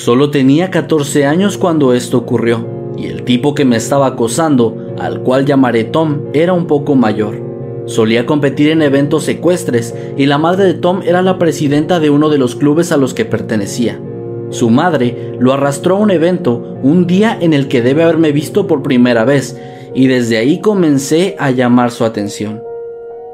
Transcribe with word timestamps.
Solo 0.00 0.30
tenía 0.30 0.70
14 0.70 1.26
años 1.26 1.58
cuando 1.58 1.92
esto 1.92 2.16
ocurrió, 2.16 2.66
y 2.96 3.04
el 3.04 3.22
tipo 3.22 3.54
que 3.54 3.66
me 3.66 3.76
estaba 3.76 4.06
acosando, 4.06 4.94
al 4.98 5.20
cual 5.20 5.44
llamaré 5.44 5.84
Tom, 5.84 6.22
era 6.32 6.54
un 6.54 6.66
poco 6.66 6.94
mayor. 6.94 7.36
Solía 7.84 8.24
competir 8.24 8.70
en 8.70 8.80
eventos 8.80 9.24
secuestres 9.24 9.94
y 10.16 10.24
la 10.24 10.38
madre 10.38 10.64
de 10.64 10.72
Tom 10.72 11.02
era 11.04 11.20
la 11.20 11.36
presidenta 11.36 12.00
de 12.00 12.08
uno 12.08 12.30
de 12.30 12.38
los 12.38 12.56
clubes 12.56 12.92
a 12.92 12.96
los 12.96 13.12
que 13.12 13.26
pertenecía. 13.26 14.00
Su 14.48 14.70
madre 14.70 15.34
lo 15.38 15.52
arrastró 15.52 15.96
a 15.96 16.00
un 16.00 16.10
evento, 16.10 16.78
un 16.82 17.06
día 17.06 17.36
en 17.38 17.52
el 17.52 17.68
que 17.68 17.82
debe 17.82 18.02
haberme 18.02 18.32
visto 18.32 18.66
por 18.66 18.82
primera 18.82 19.26
vez, 19.26 19.60
y 19.94 20.06
desde 20.06 20.38
ahí 20.38 20.62
comencé 20.62 21.36
a 21.38 21.50
llamar 21.50 21.90
su 21.90 22.06
atención. 22.06 22.62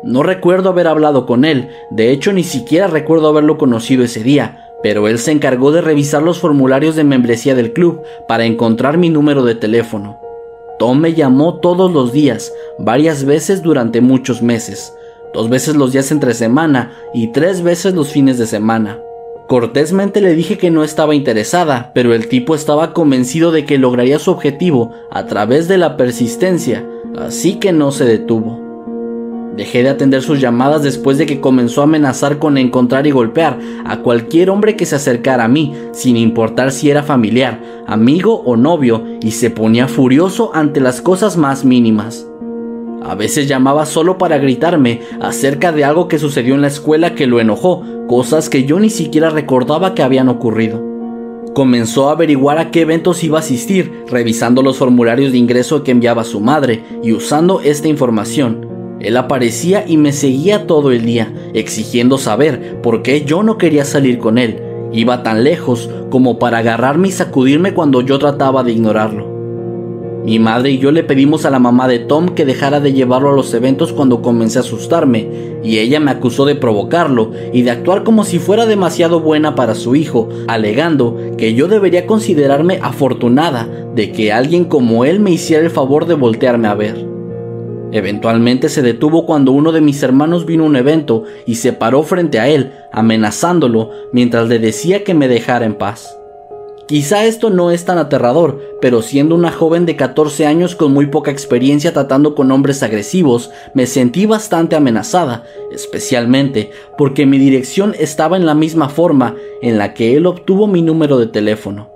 No 0.03 0.25
recuerdo 0.25 0.71
haber 0.71 0.89
hablado 0.89 1.27
con 1.27 1.45
él, 1.45 1.69
de 1.93 2.11
hecho 2.11 2.33
ni 2.33 2.43
siquiera 2.43 2.89
recuerdo 2.89 3.29
haberlo 3.29 3.57
conocido 3.57 4.03
ese 4.03 4.25
día, 4.25 4.66
pero 4.87 5.09
él 5.09 5.19
se 5.19 5.33
encargó 5.33 5.73
de 5.73 5.81
revisar 5.81 6.23
los 6.23 6.39
formularios 6.39 6.95
de 6.95 7.03
membresía 7.03 7.57
del 7.57 7.73
club 7.73 8.03
para 8.29 8.45
encontrar 8.45 8.99
mi 8.99 9.11
número 9.11 9.43
de 9.43 9.57
teléfono. 9.57 10.21
Tom 10.79 11.01
me 11.01 11.13
llamó 11.13 11.59
todos 11.59 11.91
los 11.91 12.13
días, 12.13 12.53
varias 12.79 13.25
veces 13.25 13.63
durante 13.63 14.01
muchos 14.01 14.43
meses, 14.43 14.95
dos 15.35 15.49
veces 15.49 15.75
los 15.75 15.91
días 15.91 16.13
entre 16.13 16.35
semana 16.35 16.93
y 17.13 17.33
tres 17.33 17.63
veces 17.63 17.95
los 17.95 18.13
fines 18.13 18.39
de 18.39 18.47
semana. 18.47 19.01
Cortésmente 19.49 20.21
le 20.21 20.37
dije 20.37 20.57
que 20.57 20.71
no 20.71 20.85
estaba 20.85 21.17
interesada, 21.17 21.91
pero 21.93 22.15
el 22.15 22.29
tipo 22.29 22.55
estaba 22.55 22.93
convencido 22.93 23.51
de 23.51 23.65
que 23.65 23.79
lograría 23.79 24.21
su 24.21 24.31
objetivo 24.31 24.93
a 25.11 25.27
través 25.27 25.67
de 25.67 25.79
la 25.79 25.97
persistencia, 25.97 26.87
así 27.19 27.57
que 27.57 27.73
no 27.73 27.91
se 27.91 28.05
detuvo. 28.05 28.66
Dejé 29.57 29.83
de 29.83 29.89
atender 29.89 30.23
sus 30.23 30.39
llamadas 30.39 30.83
después 30.83 31.17
de 31.17 31.25
que 31.25 31.41
comenzó 31.41 31.81
a 31.81 31.85
amenazar 31.85 32.39
con 32.39 32.59
encontrar 32.59 33.07
y 33.07 33.11
golpear 33.11 33.59
a 33.87 34.01
cualquier 34.01 34.51
hombre 34.51 34.77
que 34.77 34.85
se 34.85 34.97
acercara 34.97 35.45
a 35.45 35.49
mí, 35.49 35.75
sin 35.93 36.19
importar 36.19 36.73
si 36.73 36.91
era 36.91 37.03
familiar, 37.03 37.63
amigo 37.87 38.43
o 38.45 38.57
novio, 38.57 39.03
y 39.23 39.31
se 39.31 39.49
ponía 39.49 39.89
furioso 39.89 40.51
ante 40.55 40.81
las 40.81 41.01
cosas 41.01 41.39
más 41.39 41.65
mínimas. 41.65 42.27
A 43.03 43.15
veces 43.15 43.49
llamaba 43.49 43.87
solo 43.87 44.19
para 44.19 44.37
gritarme 44.37 45.01
acerca 45.21 45.73
de 45.73 45.85
algo 45.85 46.07
que 46.09 46.19
sucedió 46.19 46.55
en 46.55 46.61
la 46.61 46.67
escuela 46.67 47.15
que 47.15 47.27
lo 47.27 47.41
enojó, 47.41 47.83
cosas 48.09 48.51
que 48.51 48.65
yo 48.65 48.79
ni 48.79 48.91
siquiera 48.91 49.31
recordaba 49.31 49.95
que 49.95 50.03
habían 50.03 50.29
ocurrido. 50.29 50.85
Comenzó 51.55 52.11
a 52.11 52.13
averiguar 52.13 52.59
a 52.59 52.71
qué 52.71 52.83
eventos 52.83 53.25
iba 53.25 53.39
a 53.39 53.41
asistir, 53.41 54.05
revisando 54.11 54.61
los 54.61 54.77
formularios 54.77 55.33
de 55.33 55.39
ingreso 55.39 55.83
que 55.83 55.93
enviaba 55.93 56.25
su 56.25 56.41
madre 56.41 56.85
y 57.03 57.13
usando 57.13 57.63
esta 57.63 57.89
información. 57.89 58.76
Él 59.01 59.17
aparecía 59.17 59.85
y 59.87 59.97
me 59.97 60.13
seguía 60.13 60.67
todo 60.67 60.91
el 60.91 61.05
día, 61.05 61.33
exigiendo 61.55 62.19
saber 62.19 62.81
por 62.83 63.03
qué 63.03 63.25
yo 63.25 63.43
no 63.43 63.59
quería 63.59 63.85
salir 63.85 64.19
con 64.19 64.39
él. 64.39 64.61
Iba 64.93 65.23
tan 65.23 65.45
lejos 65.45 65.91
como 66.11 66.39
para 66.39 66.59
agarrarme 66.59 67.09
y 67.09 67.13
sacudirme 67.13 67.75
cuando 67.75 68.01
yo 68.01 68.19
trataba 68.19 68.63
de 68.63 68.73
ignorarlo. 68.73 69.37
Mi 70.25 70.41
madre 70.41 70.71
y 70.71 70.79
yo 70.79 70.91
le 70.91 71.05
pedimos 71.05 71.45
a 71.45 71.51
la 71.51 71.61
mamá 71.61 71.87
de 71.87 72.01
Tom 72.01 72.31
que 72.31 72.45
dejara 72.45 72.81
de 72.81 72.93
llevarlo 72.93 73.31
a 73.31 73.37
los 73.37 73.55
eventos 73.55 73.93
cuando 73.93 74.23
comencé 74.23 74.59
a 74.59 74.63
asustarme, 74.63 75.29
y 75.63 75.79
ella 75.79 76.01
me 76.01 76.11
acusó 76.11 76.45
de 76.45 76.57
provocarlo 76.57 77.31
y 77.53 77.63
de 77.63 77.71
actuar 77.71 78.03
como 78.03 78.25
si 78.25 78.41
fuera 78.41 78.67
demasiado 78.67 79.21
buena 79.21 79.55
para 79.55 79.77
su 79.77 79.95
hijo, 79.95 80.29
alegando 80.49 81.17
que 81.39 81.55
yo 81.55 81.69
debería 81.69 82.07
considerarme 82.07 82.81
afortunada 82.83 83.69
de 83.95 84.11
que 84.11 84.33
alguien 84.33 84.65
como 84.65 85.05
él 85.05 85.21
me 85.21 85.31
hiciera 85.31 85.63
el 85.63 85.71
favor 85.71 86.07
de 86.07 86.15
voltearme 86.15 86.67
a 86.67 86.75
ver. 86.75 87.16
Eventualmente 87.93 88.69
se 88.69 88.83
detuvo 88.83 89.27
cuando 89.27 89.53
uno 89.53 89.73
de 89.73 89.81
mis 89.81 90.03
hermanos 90.03 90.45
vino 90.45 90.65
a 90.65 90.67
un 90.67 90.77
evento 90.77 91.25
y 91.47 91.57
se 91.57 91.73
paró 91.73 92.03
frente 92.03 92.41
a 92.41 92.49
él, 92.49 92.73
amenazándolo 92.93 93.91
mientras 94.13 94.49
le 94.49 94.59
decía 94.59 95.05
que 95.05 95.15
me 95.15 95.29
dejara 95.29 95.65
en 95.67 95.75
paz. 95.75 96.17
Quizá 96.89 97.25
esto 97.25 97.51
no 97.51 97.73
es 97.73 97.85
tan 97.85 97.99
aterrador, 97.99 98.61
pero 98.81 99.03
siendo 99.03 99.35
una 99.35 99.51
joven 99.51 99.87
de 99.87 99.97
14 99.97 100.47
años 100.47 100.77
con 100.77 100.93
muy 100.93 101.07
poca 101.07 101.33
experiencia 101.33 101.93
tratando 101.93 102.37
con 102.37 102.53
hombres 102.53 102.85
agresivos, 102.85 103.51
me 103.75 103.87
sentí 103.87 104.25
bastante 104.25 104.77
amenazada, 104.77 105.45
especialmente 105.73 106.71
porque 106.97 107.27
mi 107.27 107.39
dirección 107.39 107.95
estaba 107.99 108.37
en 108.37 108.47
la 108.47 108.55
misma 108.55 108.89
forma 108.89 109.35
en 109.63 109.79
la 109.79 109.95
que 109.95 110.17
él 110.17 110.27
obtuvo 110.27 110.69
mi 110.69 110.81
número 110.81 111.19
de 111.19 111.27
teléfono. 111.27 111.96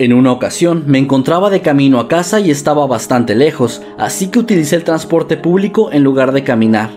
En 0.00 0.12
una 0.12 0.30
ocasión 0.30 0.84
me 0.86 0.98
encontraba 0.98 1.50
de 1.50 1.60
camino 1.60 1.98
a 1.98 2.06
casa 2.06 2.38
y 2.38 2.52
estaba 2.52 2.86
bastante 2.86 3.34
lejos, 3.34 3.82
así 3.98 4.28
que 4.28 4.38
utilicé 4.38 4.76
el 4.76 4.84
transporte 4.84 5.36
público 5.36 5.90
en 5.90 6.04
lugar 6.04 6.30
de 6.30 6.44
caminar. 6.44 6.90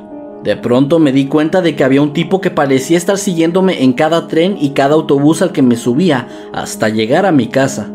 De 0.44 0.56
pronto 0.56 1.00
me 1.00 1.12
di 1.12 1.26
cuenta 1.26 1.64
de 1.64 1.76
que 1.76 1.84
había 1.84 2.04
un 2.04 2.14
tipo 2.14 2.42
que 2.42 2.52
parecía 2.52 3.00
estar 3.00 3.18
siguiéndome 3.18 3.82
en 3.82 3.94
cada 3.94 4.28
tren 4.28 4.56
y 4.62 4.72
cada 4.72 4.94
autobús 4.94 5.42
al 5.42 5.52
que 5.52 5.64
me 5.64 5.78
subía 5.78 6.28
hasta 6.54 6.90
llegar 6.90 7.26
a 7.26 7.32
mi 7.32 7.48
casa. 7.48 7.90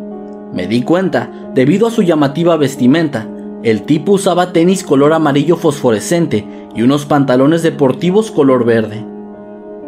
Me 0.52 0.66
di 0.66 0.82
cuenta 0.82 1.30
debido 1.54 1.86
a 1.86 1.92
su 1.92 2.02
llamativa 2.02 2.56
vestimenta. 2.56 3.28
El 3.62 3.82
tipo 3.82 4.10
usaba 4.10 4.52
tenis 4.52 4.82
color 4.82 5.12
amarillo 5.12 5.56
fosforescente 5.56 6.44
y 6.74 6.82
unos 6.82 7.06
pantalones 7.06 7.62
deportivos 7.62 8.32
color 8.32 8.64
verde. 8.64 9.15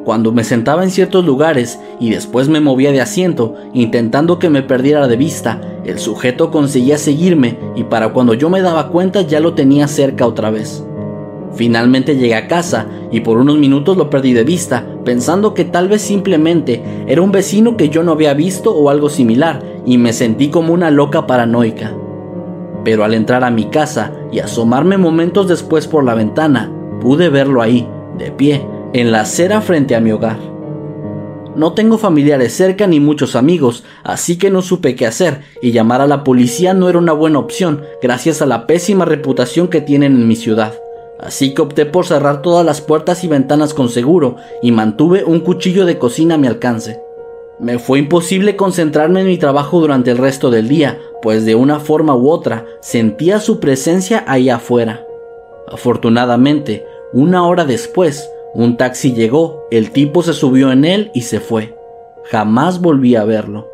Cuando 0.05 0.33
me 0.33 0.45
sentaba 0.45 0.85
en 0.85 0.91
ciertos 0.91 1.25
lugares 1.25 1.79
y 2.01 2.11
después 2.11 2.49
me 2.49 2.61
movía 2.61 2.93
de 2.93 3.01
asiento, 3.01 3.55
intentando 3.75 4.39
que 4.39 4.49
me 4.49 4.63
perdiera 4.63 5.07
de 5.07 5.17
vista, 5.17 5.61
el 5.85 5.99
sujeto 5.99 6.51
conseguía 6.51 6.99
seguirme 6.99 7.59
y 7.77 7.85
para 7.85 8.11
cuando 8.13 8.35
yo 8.35 8.49
me 8.49 8.63
daba 8.63 8.89
cuenta 8.89 9.23
ya 9.23 9.41
lo 9.41 9.55
tenía 9.55 9.87
cerca 9.89 10.27
otra 10.27 10.51
vez. 10.51 10.85
Finalmente 11.55 12.17
llegué 12.17 12.35
a 12.35 12.47
casa 12.47 12.87
y 13.11 13.21
por 13.21 13.39
unos 13.39 13.59
minutos 13.59 13.97
lo 13.97 14.11
perdí 14.11 14.33
de 14.33 14.45
vista, 14.45 14.87
pensando 15.05 15.55
que 15.55 15.65
tal 15.65 15.89
vez 15.89 16.03
simplemente 16.03 16.83
era 17.07 17.23
un 17.23 17.33
vecino 17.33 17.77
que 17.77 17.89
yo 17.89 18.03
no 18.03 18.13
había 18.13 18.35
visto 18.35 18.75
o 18.75 18.91
algo 18.91 19.09
similar, 19.09 19.63
y 19.85 19.99
me 19.99 20.13
sentí 20.13 20.49
como 20.49 20.73
una 20.73 20.91
loca 20.91 21.27
paranoica. 21.27 21.95
Pero 22.85 23.05
al 23.05 23.15
entrar 23.15 23.45
a 23.45 23.51
mi 23.51 23.65
casa 23.65 24.13
y 24.31 24.39
asomarme 24.39 24.99
momentos 24.99 25.49
después 25.49 25.89
por 25.89 26.05
la 26.05 26.15
ventana, 26.15 26.71
pude 27.01 27.29
verlo 27.29 27.63
ahí, 27.63 27.89
de 28.19 28.31
pie, 28.31 28.65
en 28.93 29.13
la 29.13 29.21
acera 29.21 29.61
frente 29.61 29.95
a 29.95 30.01
mi 30.01 30.13
hogar. 30.13 30.39
No 31.57 31.73
tengo 31.73 31.99
familiares 31.99 32.55
cerca 32.55 32.87
ni 32.87 33.01
muchos 33.01 33.35
amigos, 33.35 33.85
así 34.05 34.39
que 34.39 34.51
no 34.51 34.63
supe 34.63 34.95
qué 34.95 35.07
hacer, 35.07 35.41
y 35.61 35.73
llamar 35.73 36.01
a 36.01 36.07
la 36.07 36.23
policía 36.25 36.73
no 36.73 36.89
era 36.89 36.99
una 36.99 37.13
buena 37.13 37.41
opción, 37.41 37.83
gracias 38.01 38.41
a 38.41 38.47
la 38.47 38.67
pésima 38.67 39.05
reputación 39.05 39.69
que 39.69 39.81
tienen 39.81 40.15
en 40.15 40.29
mi 40.29 40.37
ciudad. 40.37 40.75
Así 41.19 41.53
que 41.53 41.63
opté 41.63 41.85
por 41.85 42.07
cerrar 42.07 42.43
todas 42.43 42.65
las 42.65 42.81
puertas 42.81 43.25
y 43.25 43.29
ventanas 43.29 43.75
con 43.75 43.89
seguro, 43.89 44.37
y 44.63 44.71
mantuve 44.71 45.25
un 45.25 45.41
cuchillo 45.41 45.85
de 45.85 45.99
cocina 45.99 46.37
a 46.37 46.39
mi 46.39 46.47
alcance. 46.47 47.01
Me 47.59 47.81
fue 47.81 47.99
imposible 47.99 48.55
concentrarme 48.55 49.23
en 49.23 49.27
mi 49.27 49.37
trabajo 49.37 49.81
durante 49.81 50.13
el 50.13 50.19
resto 50.19 50.49
del 50.49 50.69
día, 50.69 51.01
pues 51.23 51.45
de 51.45 51.57
una 51.57 51.81
forma 51.81 52.15
u 52.15 52.31
otra 52.31 52.67
sentía 52.81 53.41
su 53.41 53.59
presencia 53.59 54.25
ahí 54.29 54.49
afuera. 54.49 55.05
Afortunadamente, 55.67 56.87
una 57.13 57.45
hora 57.45 57.65
después, 57.65 58.31
un 58.55 58.77
taxi 58.77 59.13
llegó, 59.13 59.67
el 59.71 59.91
tipo 59.91 60.23
se 60.23 60.33
subió 60.33 60.73
en 60.73 60.85
él 60.85 61.11
y 61.15 61.23
se 61.23 61.41
fue. 61.41 61.77
Jamás 62.25 62.81
volví 62.81 63.17
a 63.17 63.25
verlo. 63.25 63.69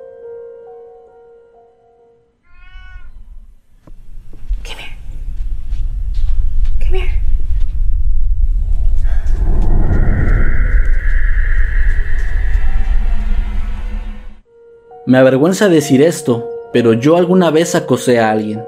Me 15.06 15.18
avergüenza 15.18 15.68
decir 15.68 16.00
esto, 16.00 16.48
pero 16.72 16.94
yo 16.94 17.16
alguna 17.16 17.50
vez 17.50 17.74
acosé 17.74 18.20
a 18.20 18.30
alguien. 18.30 18.64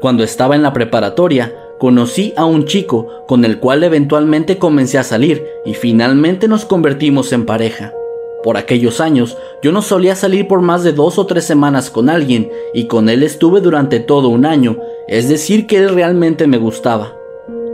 Cuando 0.00 0.22
estaba 0.22 0.54
en 0.54 0.62
la 0.62 0.72
preparatoria, 0.72 1.52
conocí 1.78 2.32
a 2.36 2.44
un 2.44 2.64
chico 2.64 3.24
con 3.26 3.44
el 3.44 3.58
cual 3.58 3.84
eventualmente 3.84 4.58
comencé 4.58 4.98
a 4.98 5.04
salir 5.04 5.44
y 5.64 5.74
finalmente 5.74 6.48
nos 6.48 6.64
convertimos 6.64 7.32
en 7.32 7.46
pareja. 7.46 7.92
Por 8.42 8.56
aquellos 8.56 9.00
años 9.00 9.36
yo 9.62 9.72
no 9.72 9.80
solía 9.80 10.14
salir 10.14 10.46
por 10.46 10.60
más 10.60 10.84
de 10.84 10.92
dos 10.92 11.18
o 11.18 11.26
tres 11.26 11.44
semanas 11.44 11.90
con 11.90 12.08
alguien 12.08 12.50
y 12.74 12.86
con 12.86 13.08
él 13.08 13.22
estuve 13.22 13.60
durante 13.60 14.00
todo 14.00 14.28
un 14.28 14.44
año, 14.44 14.78
es 15.08 15.28
decir 15.28 15.66
que 15.66 15.78
él 15.78 15.88
realmente 15.88 16.46
me 16.46 16.58
gustaba. 16.58 17.14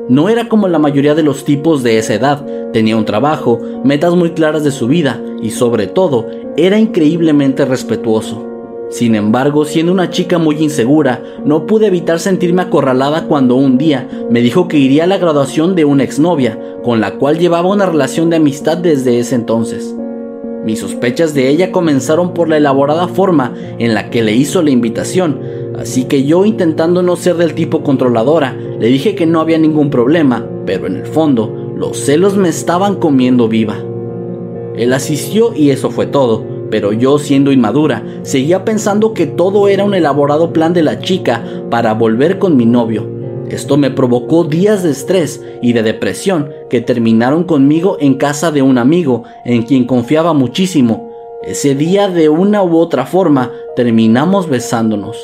No 0.08 0.29
era 0.29 0.49
como 0.49 0.69
la 0.69 0.79
mayoría 0.79 1.14
de 1.14 1.23
los 1.23 1.44
tipos 1.44 1.82
de 1.82 1.99
esa 1.99 2.14
edad, 2.14 2.44
tenía 2.73 2.97
un 2.97 3.05
trabajo, 3.05 3.61
metas 3.85 4.14
muy 4.14 4.31
claras 4.31 4.64
de 4.64 4.73
su 4.73 4.87
vida 4.87 5.20
y 5.43 5.50
sobre 5.50 5.87
todo 5.87 6.26
era 6.56 6.79
increíblemente 6.79 7.64
respetuoso. 7.64 8.50
Sin 8.91 9.15
embargo, 9.15 9.65
siendo 9.65 9.93
una 9.93 10.11
chica 10.11 10.39
muy 10.39 10.57
insegura, 10.57 11.23
no 11.45 11.65
pude 11.65 11.87
evitar 11.87 12.19
sentirme 12.19 12.63
acorralada 12.63 13.29
cuando 13.29 13.55
un 13.55 13.79
día 13.79 14.09
me 14.31 14.41
dijo 14.41 14.67
que 14.67 14.79
iría 14.79 15.05
a 15.05 15.07
la 15.07 15.19
graduación 15.19 15.77
de 15.77 15.85
una 15.85 16.03
exnovia, 16.03 16.59
con 16.83 17.01
la 17.01 17.13
cual 17.13 17.39
llevaba 17.39 17.69
una 17.69 17.87
relación 17.87 18.31
de 18.31 18.37
amistad 18.37 18.79
desde 18.79 19.21
ese 19.21 19.37
entonces. 19.37 19.95
Mis 20.65 20.81
sospechas 20.81 21.35
de 21.35 21.49
ella 21.49 21.71
comenzaron 21.71 22.35
por 22.35 22.49
la 22.49 22.57
elaborada 22.57 23.07
forma 23.07 23.55
en 23.79 23.95
la 23.95 24.11
que 24.11 24.23
le 24.23 24.35
hizo 24.35 24.61
la 24.61 24.71
invitación, 24.71 25.41
así 25.79 26.05
que 26.05 26.25
yo 26.25 26.45
intentando 26.45 27.05
no 27.05 27.15
ser 27.15 27.37
del 27.37 27.55
tipo 27.55 27.85
controladora, 27.85 28.57
le 28.81 28.89
dije 28.89 29.15
que 29.15 29.25
no 29.25 29.41
había 29.41 29.59
ningún 29.59 29.91
problema, 29.91 30.45
pero 30.67 30.89
en 30.89 30.97
el 30.97 31.07
fondo 31.07 31.73
los 31.77 31.97
celos 31.97 32.37
me 32.37 32.49
estaban 32.49 32.97
comiendo 32.97 33.47
viva. 33.47 33.77
Él 34.75 34.93
asistió 34.93 35.55
y 35.55 35.71
eso 35.71 35.91
fue 35.91 36.07
todo, 36.07 36.45
pero 36.71 36.93
yo 36.93 37.19
siendo 37.19 37.53
inmadura, 37.53 38.05
seguía 38.23 38.65
pensando 38.65 39.15
que 39.15 39.27
todo 39.27 39.69
era 39.69 39.85
un 39.85 39.95
elaborado 39.95 40.53
plan 40.53 40.73
de 40.73 40.83
la 40.83 41.01
chica 41.01 41.45
para 41.71 41.95
volver 41.95 42.39
con 42.39 42.57
mi 42.57 42.67
novio, 42.67 43.21
esto 43.51 43.77
me 43.77 43.91
provocó 43.91 44.45
días 44.45 44.85
de 44.85 44.93
estrés 44.93 45.45
y 45.61 45.73
de 45.73 45.83
depresión 45.83 46.51
que 46.71 46.81
terminaron 46.81 47.43
conmigo 47.43 47.97
en 47.99 48.15
casa 48.15 48.53
de 48.53 48.63
un 48.63 48.79
amigo 48.79 49.25
en 49.45 49.65
quien 49.65 49.87
confiaba 49.87 50.33
muchísimo. 50.33 51.11
Ese 51.43 51.75
día 51.75 52.09
de 52.09 52.29
una 52.29 52.63
u 52.63 52.77
otra 52.77 53.07
forma 53.07 53.51
terminamos 53.75 54.49
besándonos. 54.49 55.17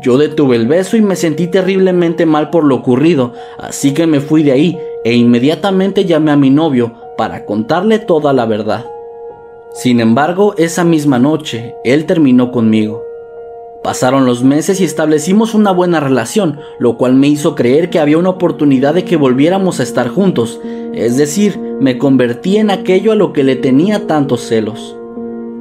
Yo 0.00 0.18
detuve 0.18 0.54
el 0.54 0.68
beso 0.68 0.96
y 0.96 1.00
me 1.00 1.16
sentí 1.16 1.48
terriblemente 1.48 2.26
mal 2.26 2.50
por 2.50 2.62
lo 2.62 2.76
ocurrido, 2.76 3.32
así 3.58 3.92
que 3.92 4.06
me 4.06 4.20
fui 4.20 4.44
de 4.44 4.52
ahí 4.52 4.78
e 5.04 5.14
inmediatamente 5.14 6.04
llamé 6.04 6.30
a 6.30 6.36
mi 6.36 6.50
novio 6.50 6.94
para 7.16 7.44
contarle 7.44 7.98
toda 7.98 8.32
la 8.32 8.46
verdad. 8.46 8.84
Sin 9.74 9.98
embargo, 9.98 10.54
esa 10.56 10.84
misma 10.84 11.18
noche, 11.18 11.74
él 11.82 12.06
terminó 12.06 12.52
conmigo. 12.52 13.02
Pasaron 13.82 14.24
los 14.24 14.44
meses 14.44 14.80
y 14.80 14.84
establecimos 14.84 15.52
una 15.52 15.72
buena 15.72 15.98
relación, 15.98 16.60
lo 16.78 16.96
cual 16.96 17.14
me 17.14 17.26
hizo 17.26 17.56
creer 17.56 17.90
que 17.90 17.98
había 17.98 18.18
una 18.18 18.30
oportunidad 18.30 18.94
de 18.94 19.04
que 19.04 19.16
volviéramos 19.16 19.80
a 19.80 19.82
estar 19.82 20.08
juntos, 20.08 20.60
es 20.94 21.16
decir, 21.16 21.58
me 21.80 21.98
convertí 21.98 22.56
en 22.56 22.70
aquello 22.70 23.10
a 23.10 23.16
lo 23.16 23.32
que 23.32 23.42
le 23.42 23.56
tenía 23.56 24.06
tantos 24.06 24.42
celos. 24.42 24.96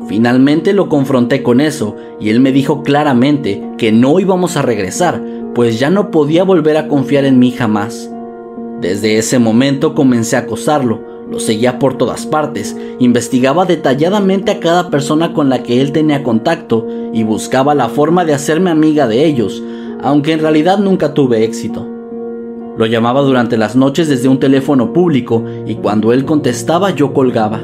Finalmente 0.07 0.74
lo 0.74 0.89
confronté 0.89 1.42
con 1.42 1.60
eso 1.60 1.95
y 2.19 2.30
él 2.30 2.39
me 2.39 2.51
dijo 2.51 2.83
claramente 2.83 3.63
que 3.80 3.92
no 3.92 4.19
íbamos 4.19 4.57
a 4.57 4.62
regresar, 4.62 5.24
pues 5.56 5.80
ya 5.80 5.89
no 5.89 6.12
podía 6.12 6.44
volver 6.44 6.77
a 6.77 6.88
confiar 6.88 7.25
en 7.25 7.39
mí 7.39 7.51
jamás. 7.51 8.12
Desde 8.80 9.18
ese 9.18 9.39
momento 9.39 9.95
comencé 9.95 10.36
a 10.36 10.42
acosarlo, 10.42 11.12
lo 11.34 11.40
seguía 11.40 11.80
por 11.80 11.98
todas 11.98 12.28
partes, 12.28 12.78
investigaba 13.00 13.66
detalladamente 13.66 14.52
a 14.52 14.60
cada 14.60 14.92
persona 14.92 15.34
con 15.34 15.50
la 15.50 15.64
que 15.64 15.82
él 15.82 15.92
tenía 15.92 16.22
contacto 16.22 16.86
y 17.12 17.24
buscaba 17.24 17.74
la 17.74 17.90
forma 17.90 18.24
de 18.24 18.36
hacerme 18.36 18.70
amiga 18.70 19.08
de 19.08 19.26
ellos, 19.26 19.64
aunque 20.04 20.34
en 20.34 20.42
realidad 20.42 20.78
nunca 20.78 21.16
tuve 21.16 21.44
éxito. 21.44 21.88
Lo 22.78 22.86
llamaba 22.86 23.22
durante 23.22 23.58
las 23.58 23.76
noches 23.76 24.08
desde 24.10 24.28
un 24.28 24.40
teléfono 24.40 24.94
público 24.94 25.44
y 25.66 25.74
cuando 25.74 26.14
él 26.14 26.24
contestaba 26.24 26.92
yo 26.92 27.14
colgaba. 27.14 27.62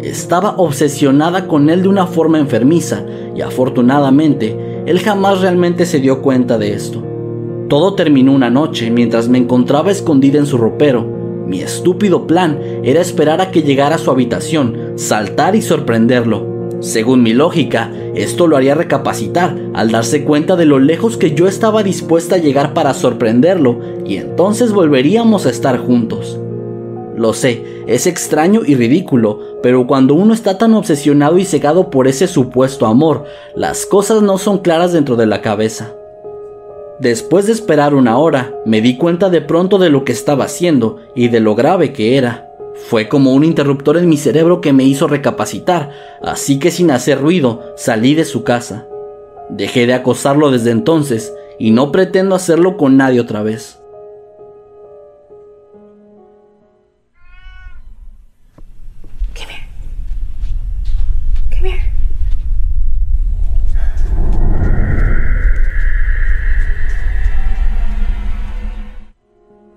Estaba 0.00 0.56
obsesionada 0.58 1.48
con 1.48 1.70
él 1.70 1.84
de 1.84 1.88
una 1.88 2.06
forma 2.06 2.38
enfermiza 2.38 3.06
y 3.34 3.40
afortunadamente 3.40 4.82
él 4.84 5.00
jamás 5.00 5.40
realmente 5.40 5.86
se 5.86 5.98
dio 6.00 6.20
cuenta 6.20 6.58
de 6.58 6.74
esto. 6.74 7.02
Todo 7.70 7.94
terminó 7.94 8.34
una 8.34 8.50
noche 8.50 8.90
mientras 8.90 9.30
me 9.30 9.38
encontraba 9.38 9.90
escondida 9.90 10.38
en 10.38 10.44
su 10.44 10.58
ropero 10.58 11.17
mi 11.48 11.62
estúpido 11.62 12.26
plan 12.26 12.60
era 12.84 13.00
esperar 13.00 13.40
a 13.40 13.50
que 13.50 13.62
llegara 13.62 13.96
a 13.96 13.98
su 13.98 14.10
habitación, 14.10 14.92
saltar 14.96 15.56
y 15.56 15.62
sorprenderlo. 15.62 16.58
Según 16.80 17.22
mi 17.22 17.32
lógica, 17.32 17.90
esto 18.14 18.46
lo 18.46 18.56
haría 18.56 18.74
recapacitar 18.74 19.56
al 19.74 19.90
darse 19.90 20.24
cuenta 20.24 20.56
de 20.56 20.66
lo 20.66 20.78
lejos 20.78 21.16
que 21.16 21.34
yo 21.34 21.48
estaba 21.48 21.82
dispuesta 21.82 22.36
a 22.36 22.38
llegar 22.38 22.74
para 22.74 22.92
sorprenderlo 22.92 23.80
y 24.04 24.16
entonces 24.16 24.72
volveríamos 24.72 25.46
a 25.46 25.50
estar 25.50 25.78
juntos. 25.78 26.38
Lo 27.16 27.32
sé, 27.32 27.82
es 27.88 28.06
extraño 28.06 28.60
y 28.64 28.76
ridículo, 28.76 29.40
pero 29.60 29.88
cuando 29.88 30.14
uno 30.14 30.34
está 30.34 30.56
tan 30.56 30.74
obsesionado 30.74 31.38
y 31.38 31.44
cegado 31.44 31.90
por 31.90 32.06
ese 32.06 32.28
supuesto 32.28 32.86
amor, 32.86 33.24
las 33.56 33.86
cosas 33.86 34.22
no 34.22 34.38
son 34.38 34.58
claras 34.58 34.92
dentro 34.92 35.16
de 35.16 35.26
la 35.26 35.40
cabeza. 35.40 35.94
Después 36.98 37.46
de 37.46 37.52
esperar 37.52 37.94
una 37.94 38.18
hora, 38.18 38.52
me 38.66 38.80
di 38.80 38.96
cuenta 38.96 39.30
de 39.30 39.40
pronto 39.40 39.78
de 39.78 39.88
lo 39.88 40.04
que 40.04 40.10
estaba 40.10 40.46
haciendo 40.46 40.96
y 41.14 41.28
de 41.28 41.38
lo 41.38 41.54
grave 41.54 41.92
que 41.92 42.16
era. 42.16 42.50
Fue 42.88 43.08
como 43.08 43.34
un 43.34 43.44
interruptor 43.44 43.98
en 43.98 44.08
mi 44.08 44.16
cerebro 44.16 44.60
que 44.60 44.72
me 44.72 44.82
hizo 44.82 45.06
recapacitar, 45.06 45.90
así 46.22 46.58
que 46.58 46.72
sin 46.72 46.90
hacer 46.90 47.20
ruido 47.20 47.62
salí 47.76 48.14
de 48.14 48.24
su 48.24 48.42
casa. 48.42 48.86
Dejé 49.48 49.86
de 49.86 49.94
acosarlo 49.94 50.50
desde 50.50 50.72
entonces 50.72 51.32
y 51.58 51.70
no 51.70 51.92
pretendo 51.92 52.34
hacerlo 52.34 52.76
con 52.76 52.96
nadie 52.96 53.20
otra 53.20 53.42
vez. 53.42 53.77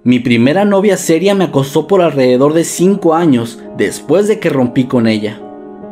Mi 0.03 0.17
primera 0.17 0.65
novia 0.65 0.97
seria 0.97 1.35
me 1.35 1.43
acosó 1.43 1.85
por 1.85 2.01
alrededor 2.01 2.53
de 2.53 2.63
5 2.63 3.13
años 3.13 3.59
después 3.77 4.27
de 4.27 4.39
que 4.39 4.49
rompí 4.49 4.85
con 4.85 5.05
ella. 5.05 5.39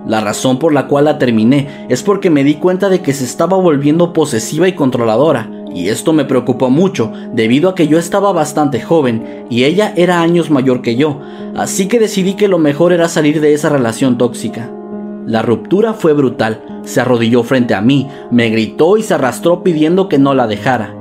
La 0.07 0.19
razón 0.19 0.57
por 0.57 0.73
la 0.73 0.87
cual 0.87 1.05
la 1.05 1.19
terminé 1.19 1.85
es 1.89 2.01
porque 2.01 2.31
me 2.31 2.43
di 2.43 2.55
cuenta 2.55 2.89
de 2.89 3.01
que 3.03 3.13
se 3.13 3.23
estaba 3.23 3.57
volviendo 3.57 4.11
posesiva 4.11 4.67
y 4.67 4.73
controladora, 4.73 5.51
y 5.71 5.89
esto 5.89 6.11
me 6.11 6.25
preocupó 6.25 6.71
mucho 6.71 7.13
debido 7.35 7.69
a 7.69 7.75
que 7.75 7.87
yo 7.87 7.99
estaba 7.99 8.31
bastante 8.31 8.81
joven 8.81 9.45
y 9.47 9.65
ella 9.65 9.93
era 9.95 10.21
años 10.21 10.49
mayor 10.49 10.81
que 10.81 10.95
yo, 10.95 11.21
así 11.55 11.87
que 11.87 11.99
decidí 11.99 12.33
que 12.33 12.47
lo 12.47 12.57
mejor 12.57 12.93
era 12.93 13.09
salir 13.09 13.39
de 13.41 13.53
esa 13.53 13.69
relación 13.69 14.17
tóxica. 14.17 14.71
La 15.27 15.43
ruptura 15.43 15.93
fue 15.93 16.13
brutal, 16.13 16.81
se 16.83 16.99
arrodilló 16.99 17.43
frente 17.43 17.75
a 17.75 17.81
mí, 17.81 18.07
me 18.31 18.49
gritó 18.49 18.97
y 18.97 19.03
se 19.03 19.13
arrastró 19.13 19.61
pidiendo 19.61 20.09
que 20.09 20.17
no 20.17 20.33
la 20.33 20.47
dejara. 20.47 20.95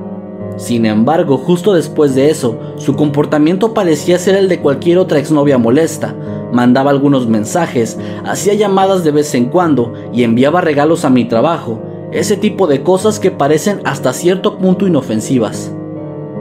Sin 0.59 0.87
embargo, 0.87 1.39
justo 1.39 1.73
después 1.73 2.17
de 2.17 2.31
eso, 2.31 2.59
su 2.79 2.97
comportamiento 2.97 3.75
parecía 3.75 4.19
ser 4.19 4.35
el 4.35 4.49
de 4.49 4.59
cualquier 4.59 4.99
otra 4.99 5.21
exnovia 5.21 5.57
molesta. 5.57 6.17
Mandaba 6.53 6.91
algunos 6.91 7.29
mensajes, 7.29 7.97
hacía 8.25 8.55
llamadas 8.55 9.05
de 9.05 9.13
vez 9.13 9.35
en 9.37 9.47
cuando 9.47 9.95
y 10.13 10.25
enviaba 10.25 10.61
regalos 10.61 11.05
a 11.05 11.11
mi 11.11 11.27
trabajo, 11.27 11.81
ese 12.11 12.37
tipo 12.37 12.67
de 12.67 12.83
cosas 12.83 13.21
que 13.21 13.31
parecen 13.31 13.81
hasta 13.85 14.13
cierto 14.13 14.59
punto 14.59 14.85
inofensivas. 14.85 15.73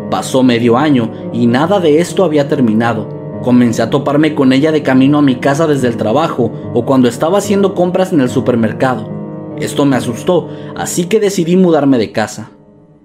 Pasó 0.09 0.41
medio 0.41 0.77
año 0.77 1.11
y 1.31 1.45
nada 1.45 1.79
de 1.79 1.99
esto 1.99 2.23
había 2.23 2.47
terminado. 2.47 3.09
Comencé 3.43 3.83
a 3.83 3.91
toparme 3.91 4.33
con 4.33 4.51
ella 4.51 4.71
de 4.71 4.81
camino 4.81 5.19
a 5.19 5.21
mi 5.21 5.35
casa 5.35 5.67
desde 5.67 5.89
el 5.89 5.97
trabajo 5.97 6.51
o 6.73 6.85
cuando 6.85 7.07
estaba 7.07 7.37
haciendo 7.37 7.75
compras 7.75 8.11
en 8.13 8.21
el 8.21 8.31
supermercado. 8.31 9.11
Esto 9.59 9.85
me 9.85 9.95
asustó, 9.95 10.49
así 10.75 11.05
que 11.05 11.19
decidí 11.19 11.55
mudarme 11.55 11.99
de 11.99 12.11
casa. 12.11 12.49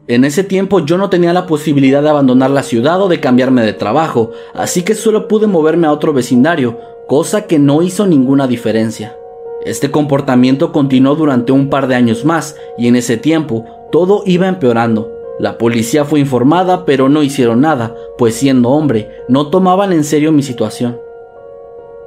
En 0.08 0.24
ese 0.24 0.42
tiempo 0.42 0.80
yo 0.80 0.98
no 0.98 1.10
tenía 1.10 1.32
la 1.32 1.46
posibilidad 1.46 2.02
de 2.02 2.08
abandonar 2.08 2.50
la 2.50 2.64
ciudad 2.64 3.00
o 3.00 3.08
de 3.08 3.20
cambiarme 3.20 3.62
de 3.62 3.72
trabajo, 3.72 4.32
así 4.52 4.82
que 4.82 4.96
solo 4.96 5.28
pude 5.28 5.46
moverme 5.46 5.86
a 5.86 5.92
otro 5.92 6.12
vecindario, 6.12 6.80
cosa 7.06 7.46
que 7.46 7.60
no 7.60 7.82
hizo 7.82 8.04
ninguna 8.08 8.48
diferencia. 8.48 9.16
Este 9.64 9.92
comportamiento 9.92 10.72
continuó 10.72 11.14
durante 11.14 11.52
un 11.52 11.70
par 11.70 11.86
de 11.86 11.94
años 11.94 12.24
más 12.24 12.56
y 12.76 12.88
en 12.88 12.96
ese 12.96 13.16
tiempo 13.16 13.64
todo 13.92 14.24
iba 14.26 14.48
empeorando. 14.48 15.08
La 15.38 15.56
policía 15.56 16.04
fue 16.04 16.18
informada 16.18 16.84
pero 16.84 17.08
no 17.08 17.22
hicieron 17.22 17.60
nada, 17.60 17.94
pues 18.18 18.34
siendo 18.34 18.70
hombre 18.70 19.08
no 19.28 19.50
tomaban 19.50 19.92
en 19.92 20.02
serio 20.02 20.32
mi 20.32 20.42
situación. 20.42 20.98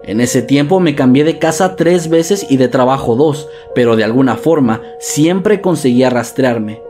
En 0.04 0.20
ese 0.20 0.42
tiempo 0.42 0.82
me 0.82 0.96
cambié 0.96 1.24
de 1.24 1.40
casa 1.40 1.78
tres 1.78 2.10
veces 2.10 2.46
y 2.50 2.58
de 2.58 2.68
trabajo 2.68 3.16
dos, 3.16 3.48
pero 3.74 3.96
de 3.96 4.04
alguna 4.04 4.36
forma 4.36 4.82
siempre 5.00 5.62
conseguía 5.62 6.10
rastrearme. 6.10 6.85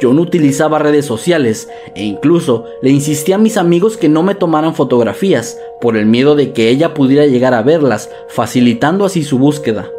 Yo 0.00 0.12
no 0.12 0.22
utilizaba 0.22 0.78
redes 0.78 1.04
sociales 1.06 1.68
e 1.94 2.04
incluso 2.04 2.64
le 2.82 2.90
insistí 2.90 3.32
a 3.32 3.38
mis 3.38 3.56
amigos 3.56 3.96
que 3.96 4.08
no 4.08 4.22
me 4.22 4.36
tomaran 4.36 4.74
fotografías 4.74 5.58
por 5.80 5.96
el 5.96 6.06
miedo 6.06 6.36
de 6.36 6.52
que 6.52 6.68
ella 6.68 6.94
pudiera 6.94 7.26
llegar 7.26 7.52
a 7.54 7.62
verlas, 7.62 8.10
facilitando 8.28 9.04
así 9.04 9.24
su 9.24 9.38
búsqueda. 9.38 9.90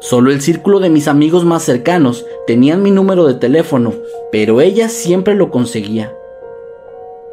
Solo 0.00 0.30
el 0.30 0.42
círculo 0.42 0.80
de 0.80 0.90
mis 0.90 1.08
amigos 1.08 1.46
más 1.46 1.62
cercanos 1.62 2.26
tenían 2.46 2.82
mi 2.82 2.90
número 2.90 3.26
de 3.26 3.34
teléfono, 3.34 3.94
pero 4.30 4.60
ella 4.60 4.90
siempre 4.90 5.34
lo 5.34 5.50
conseguía. 5.50 6.14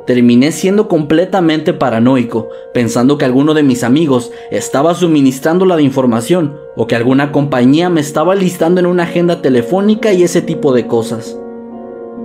Terminé 0.05 0.51
siendo 0.51 0.87
completamente 0.87 1.73
paranoico, 1.73 2.49
pensando 2.73 3.17
que 3.17 3.25
alguno 3.25 3.53
de 3.53 3.63
mis 3.63 3.83
amigos 3.83 4.31
estaba 4.51 4.95
suministrando 4.95 5.65
la 5.65 5.79
información 5.81 6.57
o 6.75 6.87
que 6.87 6.95
alguna 6.95 7.31
compañía 7.31 7.89
me 7.89 8.01
estaba 8.01 8.35
listando 8.35 8.79
en 8.79 8.85
una 8.85 9.03
agenda 9.03 9.41
telefónica 9.41 10.13
y 10.13 10.23
ese 10.23 10.41
tipo 10.41 10.73
de 10.73 10.87
cosas. 10.87 11.37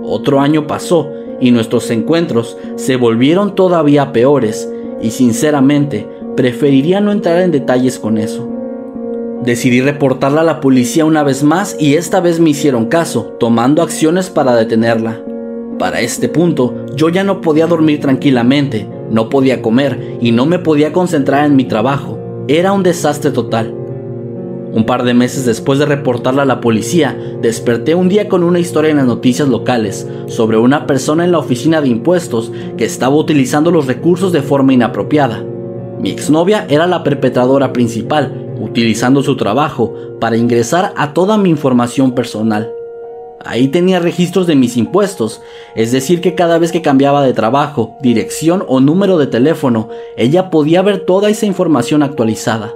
Otro 0.09 0.39
año 0.39 0.65
pasó 0.65 1.11
y 1.39 1.51
nuestros 1.51 1.91
encuentros 1.91 2.57
se 2.77 2.95
volvieron 2.95 3.53
todavía 3.53 4.11
peores 4.11 4.67
y 5.01 5.11
sinceramente 5.11 6.07
preferiría 6.35 6.99
no 6.99 7.11
entrar 7.11 7.39
en 7.41 7.51
detalles 7.51 7.99
con 7.99 8.17
eso. 8.17 8.49
Decidí 9.43 9.81
reportarla 9.81 10.41
a 10.41 10.43
la 10.43 10.61
policía 10.61 11.05
una 11.05 11.23
vez 11.23 11.43
más 11.43 11.77
y 11.79 11.93
esta 11.93 12.21
vez 12.21 12.39
me 12.39 12.49
hicieron 12.49 12.87
caso, 12.87 13.35
tomando 13.39 13.83
acciones 13.83 14.31
para 14.31 14.55
detenerla. 14.55 15.21
Para 15.77 16.01
este 16.01 16.27
punto, 16.27 16.87
yo 16.95 17.09
ya 17.09 17.23
no 17.23 17.39
podía 17.39 17.67
dormir 17.67 18.01
tranquilamente, 18.01 18.89
no 19.11 19.29
podía 19.29 19.61
comer 19.61 20.17
y 20.19 20.31
no 20.31 20.47
me 20.47 20.57
podía 20.57 20.91
concentrar 20.91 21.45
en 21.45 21.55
mi 21.55 21.65
trabajo. 21.65 22.17
Era 22.47 22.73
un 22.73 22.81
desastre 22.81 23.31
total. 23.31 23.78
Un 24.71 24.85
par 24.85 25.03
de 25.03 25.13
meses 25.13 25.45
después 25.45 25.79
de 25.79 25.85
reportarla 25.85 26.43
a 26.43 26.45
la 26.45 26.61
policía, 26.61 27.17
desperté 27.41 27.95
un 27.95 28.07
día 28.07 28.29
con 28.29 28.43
una 28.43 28.59
historia 28.59 28.91
en 28.91 28.97
las 28.97 29.07
noticias 29.07 29.47
locales 29.47 30.07
sobre 30.27 30.57
una 30.57 30.85
persona 30.85 31.25
en 31.25 31.31
la 31.31 31.39
oficina 31.39 31.81
de 31.81 31.87
impuestos 31.87 32.51
que 32.77 32.85
estaba 32.85 33.15
utilizando 33.15 33.71
los 33.71 33.87
recursos 33.87 34.31
de 34.31 34.43
forma 34.43 34.73
inapropiada. 34.73 35.43
Mi 35.99 36.11
exnovia 36.11 36.65
era 36.69 36.85
la 36.85 37.03
perpetradora 37.03 37.73
principal 37.73 38.49
utilizando 38.59 39.23
su 39.23 39.35
trabajo 39.37 39.93
para 40.19 40.37
ingresar 40.37 40.93
a 40.95 41.13
toda 41.13 41.37
mi 41.37 41.49
información 41.49 42.13
personal. 42.13 42.71
Ahí 43.43 43.69
tenía 43.69 43.99
registros 43.99 44.47
de 44.47 44.55
mis 44.55 44.75
impuestos, 44.75 45.41
es 45.75 45.91
decir 45.91 46.19
que 46.19 46.35
cada 46.35 46.59
vez 46.59 46.71
que 46.71 46.81
cambiaba 46.81 47.23
de 47.23 47.33
trabajo, 47.33 47.95
dirección 48.01 48.63
o 48.67 48.81
número 48.81 49.17
de 49.17 49.27
teléfono, 49.27 49.89
ella 50.17 50.49
podía 50.49 50.81
ver 50.81 51.05
toda 51.05 51.29
esa 51.29 51.45
información 51.45 52.03
actualizada. 52.03 52.73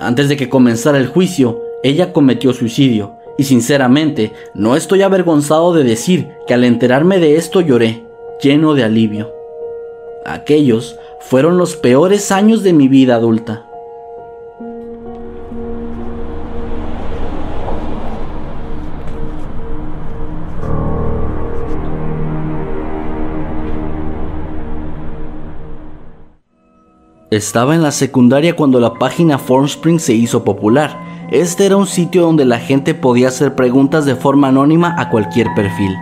Antes 0.00 0.30
de 0.30 0.36
que 0.36 0.48
comenzara 0.48 0.98
el 0.98 1.06
juicio, 1.06 1.62
ella 1.82 2.12
cometió 2.12 2.54
suicidio, 2.54 3.16
y 3.36 3.44
sinceramente 3.44 4.32
no 4.54 4.74
estoy 4.74 5.02
avergonzado 5.02 5.74
de 5.74 5.84
decir 5.84 6.28
que 6.46 6.54
al 6.54 6.64
enterarme 6.64 7.18
de 7.18 7.36
esto 7.36 7.60
lloré, 7.60 8.02
lleno 8.42 8.74
de 8.74 8.84
alivio. 8.84 9.30
Aquellos 10.24 10.96
fueron 11.20 11.58
los 11.58 11.76
peores 11.76 12.32
años 12.32 12.62
de 12.62 12.72
mi 12.72 12.88
vida 12.88 13.14
adulta. 13.14 13.69
Estaba 27.30 27.76
en 27.76 27.82
la 27.84 27.92
secundaria 27.92 28.56
cuando 28.56 28.80
la 28.80 28.94
página 28.94 29.38
Formspring 29.38 30.00
se 30.00 30.14
hizo 30.14 30.42
popular. 30.42 30.98
Este 31.30 31.64
era 31.64 31.76
un 31.76 31.86
sitio 31.86 32.22
donde 32.22 32.44
la 32.44 32.58
gente 32.58 32.92
podía 32.92 33.28
hacer 33.28 33.54
preguntas 33.54 34.04
de 34.04 34.16
forma 34.16 34.48
anónima 34.48 34.96
a 34.98 35.10
cualquier 35.10 35.46
perfil. 35.54 35.94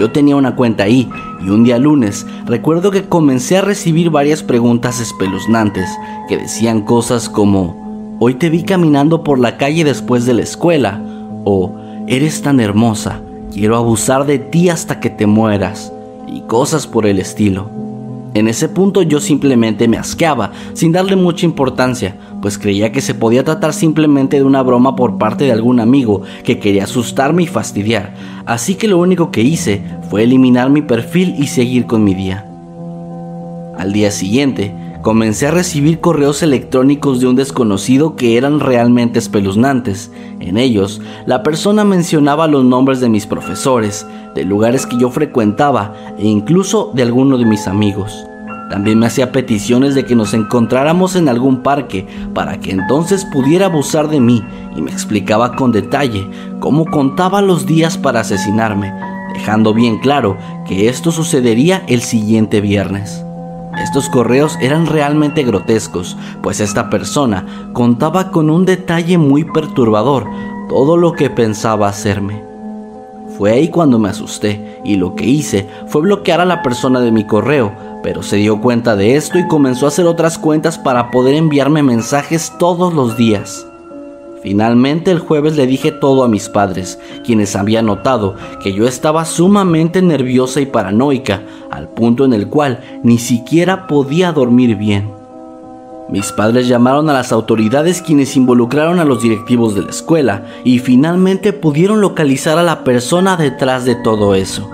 Yo 0.00 0.10
tenía 0.10 0.34
una 0.34 0.56
cuenta 0.56 0.82
ahí 0.82 1.08
y 1.40 1.50
un 1.50 1.62
día 1.62 1.78
lunes 1.78 2.26
recuerdo 2.44 2.90
que 2.90 3.08
comencé 3.08 3.56
a 3.56 3.60
recibir 3.60 4.10
varias 4.10 4.42
preguntas 4.42 4.98
espeluznantes 4.98 5.88
que 6.28 6.38
decían 6.38 6.80
cosas 6.80 7.28
como 7.28 8.16
Hoy 8.18 8.34
te 8.34 8.50
vi 8.50 8.64
caminando 8.64 9.22
por 9.22 9.38
la 9.38 9.56
calle 9.56 9.84
después 9.84 10.26
de 10.26 10.34
la 10.34 10.42
escuela 10.42 11.00
o 11.44 11.70
Eres 12.08 12.42
tan 12.42 12.58
hermosa, 12.58 13.20
quiero 13.52 13.76
abusar 13.76 14.26
de 14.26 14.40
ti 14.40 14.70
hasta 14.70 14.98
que 14.98 15.08
te 15.08 15.26
mueras 15.26 15.92
y 16.26 16.40
cosas 16.42 16.88
por 16.88 17.06
el 17.06 17.20
estilo. 17.20 17.83
En 18.34 18.48
ese 18.48 18.68
punto 18.68 19.02
yo 19.02 19.20
simplemente 19.20 19.86
me 19.86 19.96
asqueaba, 19.96 20.50
sin 20.72 20.90
darle 20.90 21.14
mucha 21.14 21.46
importancia, 21.46 22.16
pues 22.42 22.58
creía 22.58 22.90
que 22.90 23.00
se 23.00 23.14
podía 23.14 23.44
tratar 23.44 23.72
simplemente 23.72 24.38
de 24.38 24.42
una 24.42 24.60
broma 24.62 24.96
por 24.96 25.18
parte 25.18 25.44
de 25.44 25.52
algún 25.52 25.78
amigo 25.78 26.22
que 26.42 26.58
quería 26.58 26.84
asustarme 26.84 27.44
y 27.44 27.46
fastidiar, 27.46 28.14
así 28.44 28.74
que 28.74 28.88
lo 28.88 28.98
único 28.98 29.30
que 29.30 29.42
hice 29.42 29.82
fue 30.10 30.24
eliminar 30.24 30.68
mi 30.68 30.82
perfil 30.82 31.36
y 31.38 31.46
seguir 31.46 31.86
con 31.86 32.02
mi 32.02 32.14
día. 32.14 32.44
Al 33.78 33.92
día 33.92 34.10
siguiente, 34.10 34.74
comencé 35.04 35.46
a 35.46 35.50
recibir 35.50 36.00
correos 36.00 36.42
electrónicos 36.42 37.20
de 37.20 37.26
un 37.26 37.36
desconocido 37.36 38.16
que 38.16 38.38
eran 38.38 38.58
realmente 38.58 39.18
espeluznantes. 39.18 40.10
En 40.40 40.56
ellos, 40.56 41.02
la 41.26 41.42
persona 41.42 41.84
mencionaba 41.84 42.48
los 42.48 42.64
nombres 42.64 43.00
de 43.00 43.10
mis 43.10 43.26
profesores, 43.26 44.06
de 44.34 44.44
lugares 44.44 44.86
que 44.86 44.96
yo 44.96 45.10
frecuentaba 45.10 45.92
e 46.18 46.26
incluso 46.26 46.90
de 46.94 47.02
alguno 47.02 47.36
de 47.36 47.44
mis 47.44 47.68
amigos. 47.68 48.24
También 48.70 48.98
me 48.98 49.04
hacía 49.04 49.30
peticiones 49.30 49.94
de 49.94 50.06
que 50.06 50.16
nos 50.16 50.32
encontráramos 50.32 51.16
en 51.16 51.28
algún 51.28 51.62
parque 51.62 52.06
para 52.32 52.58
que 52.58 52.70
entonces 52.70 53.26
pudiera 53.30 53.66
abusar 53.66 54.08
de 54.08 54.20
mí 54.20 54.42
y 54.74 54.80
me 54.80 54.90
explicaba 54.90 55.54
con 55.54 55.70
detalle 55.70 56.26
cómo 56.60 56.86
contaba 56.86 57.42
los 57.42 57.66
días 57.66 57.98
para 57.98 58.20
asesinarme, 58.20 58.90
dejando 59.34 59.74
bien 59.74 59.98
claro 59.98 60.38
que 60.66 60.88
esto 60.88 61.12
sucedería 61.12 61.84
el 61.88 62.00
siguiente 62.00 62.62
viernes. 62.62 63.22
Estos 63.82 64.08
correos 64.08 64.56
eran 64.60 64.86
realmente 64.86 65.42
grotescos, 65.42 66.16
pues 66.42 66.60
esta 66.60 66.90
persona 66.90 67.70
contaba 67.72 68.30
con 68.30 68.50
un 68.50 68.64
detalle 68.64 69.18
muy 69.18 69.44
perturbador 69.44 70.26
todo 70.68 70.96
lo 70.96 71.12
que 71.12 71.30
pensaba 71.30 71.88
hacerme. 71.88 72.42
Fue 73.36 73.50
ahí 73.50 73.68
cuando 73.68 73.98
me 73.98 74.08
asusté 74.08 74.80
y 74.84 74.96
lo 74.96 75.16
que 75.16 75.26
hice 75.26 75.68
fue 75.88 76.02
bloquear 76.02 76.40
a 76.40 76.44
la 76.44 76.62
persona 76.62 77.00
de 77.00 77.10
mi 77.10 77.26
correo, 77.26 77.72
pero 78.02 78.22
se 78.22 78.36
dio 78.36 78.60
cuenta 78.60 78.94
de 78.94 79.16
esto 79.16 79.38
y 79.38 79.48
comenzó 79.48 79.86
a 79.86 79.88
hacer 79.88 80.06
otras 80.06 80.38
cuentas 80.38 80.78
para 80.78 81.10
poder 81.10 81.34
enviarme 81.34 81.82
mensajes 81.82 82.52
todos 82.58 82.94
los 82.94 83.16
días. 83.16 83.66
Finalmente 84.44 85.10
el 85.10 85.20
jueves 85.20 85.56
le 85.56 85.66
dije 85.66 85.90
todo 85.90 86.22
a 86.22 86.28
mis 86.28 86.50
padres, 86.50 86.98
quienes 87.24 87.56
habían 87.56 87.86
notado 87.86 88.34
que 88.62 88.74
yo 88.74 88.86
estaba 88.86 89.24
sumamente 89.24 90.02
nerviosa 90.02 90.60
y 90.60 90.66
paranoica, 90.66 91.40
al 91.70 91.88
punto 91.88 92.26
en 92.26 92.34
el 92.34 92.48
cual 92.48 93.00
ni 93.02 93.16
siquiera 93.16 93.86
podía 93.86 94.32
dormir 94.32 94.76
bien. 94.76 95.10
Mis 96.10 96.30
padres 96.30 96.68
llamaron 96.68 97.08
a 97.08 97.14
las 97.14 97.32
autoridades 97.32 98.02
quienes 98.02 98.36
involucraron 98.36 99.00
a 99.00 99.06
los 99.06 99.22
directivos 99.22 99.74
de 99.74 99.80
la 99.80 99.90
escuela 99.90 100.44
y 100.62 100.78
finalmente 100.78 101.54
pudieron 101.54 102.02
localizar 102.02 102.58
a 102.58 102.62
la 102.62 102.84
persona 102.84 103.38
detrás 103.38 103.86
de 103.86 103.94
todo 103.94 104.34
eso. 104.34 104.73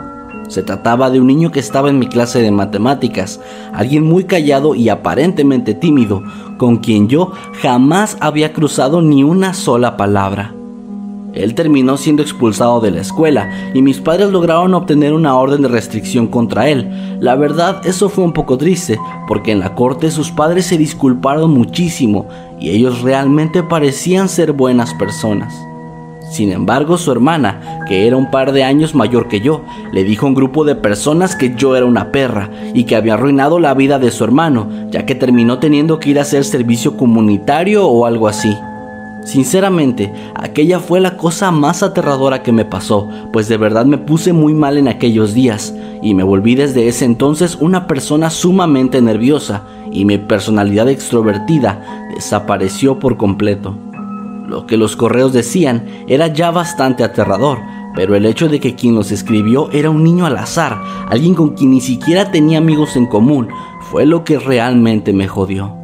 Se 0.50 0.64
trataba 0.64 1.10
de 1.10 1.20
un 1.20 1.28
niño 1.28 1.52
que 1.52 1.60
estaba 1.60 1.90
en 1.90 2.00
mi 2.00 2.08
clase 2.08 2.42
de 2.42 2.50
matemáticas, 2.50 3.40
alguien 3.72 4.04
muy 4.04 4.24
callado 4.24 4.74
y 4.74 4.88
aparentemente 4.88 5.74
tímido, 5.74 6.24
con 6.58 6.78
quien 6.78 7.08
yo 7.08 7.30
jamás 7.62 8.16
había 8.18 8.52
cruzado 8.52 9.00
ni 9.00 9.22
una 9.22 9.54
sola 9.54 9.96
palabra. 9.96 10.52
Él 11.34 11.54
terminó 11.54 11.96
siendo 11.96 12.22
expulsado 12.22 12.80
de 12.80 12.90
la 12.90 13.00
escuela 13.00 13.48
y 13.74 13.80
mis 13.80 14.00
padres 14.00 14.32
lograron 14.32 14.74
obtener 14.74 15.12
una 15.12 15.36
orden 15.36 15.62
de 15.62 15.68
restricción 15.68 16.26
contra 16.26 16.68
él. 16.68 16.90
La 17.20 17.36
verdad, 17.36 17.86
eso 17.86 18.08
fue 18.08 18.24
un 18.24 18.32
poco 18.32 18.58
triste, 18.58 18.98
porque 19.28 19.52
en 19.52 19.60
la 19.60 19.76
corte 19.76 20.10
sus 20.10 20.32
padres 20.32 20.66
se 20.66 20.78
disculparon 20.78 21.52
muchísimo 21.52 22.26
y 22.58 22.70
ellos 22.70 23.02
realmente 23.02 23.62
parecían 23.62 24.28
ser 24.28 24.50
buenas 24.50 24.94
personas. 24.94 25.54
Sin 26.30 26.52
embargo, 26.52 26.96
su 26.96 27.10
hermana, 27.10 27.80
que 27.88 28.06
era 28.06 28.16
un 28.16 28.30
par 28.30 28.52
de 28.52 28.62
años 28.62 28.94
mayor 28.94 29.26
que 29.26 29.40
yo, 29.40 29.64
le 29.92 30.04
dijo 30.04 30.26
a 30.26 30.28
un 30.28 30.36
grupo 30.36 30.64
de 30.64 30.76
personas 30.76 31.34
que 31.34 31.56
yo 31.56 31.74
era 31.74 31.86
una 31.86 32.12
perra 32.12 32.48
y 32.72 32.84
que 32.84 32.94
había 32.94 33.14
arruinado 33.14 33.58
la 33.58 33.74
vida 33.74 33.98
de 33.98 34.12
su 34.12 34.22
hermano, 34.22 34.68
ya 34.90 35.04
que 35.04 35.16
terminó 35.16 35.58
teniendo 35.58 35.98
que 35.98 36.10
ir 36.10 36.18
a 36.20 36.22
hacer 36.22 36.44
servicio 36.44 36.96
comunitario 36.96 37.84
o 37.84 38.06
algo 38.06 38.28
así. 38.28 38.56
Sinceramente, 39.24 40.12
aquella 40.36 40.78
fue 40.78 41.00
la 41.00 41.16
cosa 41.16 41.50
más 41.50 41.82
aterradora 41.82 42.44
que 42.44 42.52
me 42.52 42.64
pasó, 42.64 43.08
pues 43.32 43.48
de 43.48 43.56
verdad 43.56 43.84
me 43.84 43.98
puse 43.98 44.32
muy 44.32 44.54
mal 44.54 44.78
en 44.78 44.86
aquellos 44.86 45.34
días 45.34 45.74
y 46.00 46.14
me 46.14 46.22
volví 46.22 46.54
desde 46.54 46.86
ese 46.86 47.06
entonces 47.06 47.58
una 47.60 47.88
persona 47.88 48.30
sumamente 48.30 49.02
nerviosa 49.02 49.64
y 49.90 50.04
mi 50.04 50.16
personalidad 50.16 50.88
extrovertida 50.88 52.08
desapareció 52.14 53.00
por 53.00 53.16
completo. 53.16 53.89
Lo 54.50 54.66
que 54.66 54.76
los 54.76 54.96
correos 54.96 55.32
decían 55.32 55.86
era 56.08 56.26
ya 56.26 56.50
bastante 56.50 57.04
aterrador, 57.04 57.60
pero 57.94 58.16
el 58.16 58.26
hecho 58.26 58.48
de 58.48 58.58
que 58.58 58.74
quien 58.74 58.96
los 58.96 59.12
escribió 59.12 59.70
era 59.70 59.90
un 59.90 60.02
niño 60.02 60.26
al 60.26 60.36
azar, 60.36 60.76
alguien 61.08 61.34
con 61.34 61.50
quien 61.50 61.70
ni 61.70 61.80
siquiera 61.80 62.32
tenía 62.32 62.58
amigos 62.58 62.96
en 62.96 63.06
común, 63.06 63.46
fue 63.92 64.06
lo 64.06 64.24
que 64.24 64.40
realmente 64.40 65.12
me 65.12 65.28
jodió. 65.28 65.79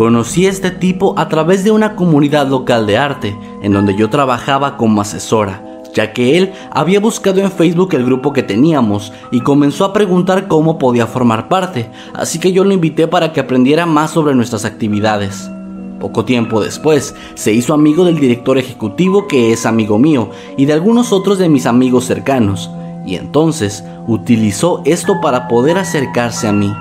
Conocí 0.00 0.46
a 0.46 0.48
este 0.48 0.70
tipo 0.70 1.12
a 1.18 1.28
través 1.28 1.62
de 1.62 1.72
una 1.72 1.94
comunidad 1.94 2.48
local 2.48 2.86
de 2.86 2.96
arte, 2.96 3.36
en 3.60 3.74
donde 3.74 3.94
yo 3.94 4.08
trabajaba 4.08 4.78
como 4.78 5.02
asesora, 5.02 5.62
ya 5.94 6.14
que 6.14 6.38
él 6.38 6.54
había 6.70 7.00
buscado 7.00 7.40
en 7.40 7.52
Facebook 7.52 7.92
el 7.92 8.06
grupo 8.06 8.32
que 8.32 8.42
teníamos 8.42 9.12
y 9.30 9.40
comenzó 9.40 9.84
a 9.84 9.92
preguntar 9.92 10.48
cómo 10.48 10.78
podía 10.78 11.06
formar 11.06 11.48
parte, 11.48 11.90
así 12.14 12.38
que 12.38 12.50
yo 12.50 12.64
lo 12.64 12.72
invité 12.72 13.08
para 13.08 13.34
que 13.34 13.40
aprendiera 13.40 13.84
más 13.84 14.12
sobre 14.12 14.34
nuestras 14.34 14.64
actividades. 14.64 15.50
Poco 16.00 16.24
tiempo 16.24 16.62
después, 16.62 17.14
se 17.34 17.52
hizo 17.52 17.74
amigo 17.74 18.06
del 18.06 18.18
director 18.18 18.56
ejecutivo 18.56 19.28
que 19.28 19.52
es 19.52 19.66
amigo 19.66 19.98
mío 19.98 20.30
y 20.56 20.64
de 20.64 20.72
algunos 20.72 21.12
otros 21.12 21.36
de 21.36 21.50
mis 21.50 21.66
amigos 21.66 22.06
cercanos, 22.06 22.70
y 23.04 23.16
entonces 23.16 23.84
utilizó 24.06 24.80
esto 24.86 25.20
para 25.20 25.46
poder 25.46 25.76
acercarse 25.76 26.48
a 26.48 26.54
mí. 26.54 26.72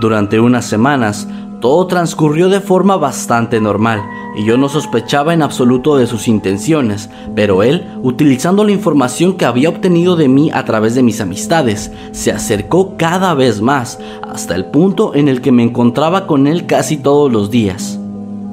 Durante 0.00 0.40
unas 0.40 0.64
semanas, 0.64 1.28
todo 1.62 1.86
transcurrió 1.86 2.48
de 2.48 2.60
forma 2.60 2.96
bastante 2.96 3.60
normal 3.60 4.02
y 4.36 4.44
yo 4.44 4.58
no 4.58 4.68
sospechaba 4.68 5.32
en 5.32 5.42
absoluto 5.42 5.96
de 5.96 6.08
sus 6.08 6.26
intenciones, 6.26 7.08
pero 7.36 7.62
él, 7.62 7.86
utilizando 8.02 8.64
la 8.64 8.72
información 8.72 9.34
que 9.34 9.44
había 9.44 9.68
obtenido 9.68 10.16
de 10.16 10.26
mí 10.26 10.50
a 10.52 10.64
través 10.64 10.96
de 10.96 11.04
mis 11.04 11.20
amistades, 11.20 11.92
se 12.10 12.32
acercó 12.32 12.96
cada 12.96 13.32
vez 13.34 13.60
más 13.60 14.00
hasta 14.28 14.56
el 14.56 14.66
punto 14.66 15.14
en 15.14 15.28
el 15.28 15.40
que 15.40 15.52
me 15.52 15.62
encontraba 15.62 16.26
con 16.26 16.48
él 16.48 16.66
casi 16.66 16.96
todos 16.96 17.32
los 17.32 17.50
días. 17.52 17.96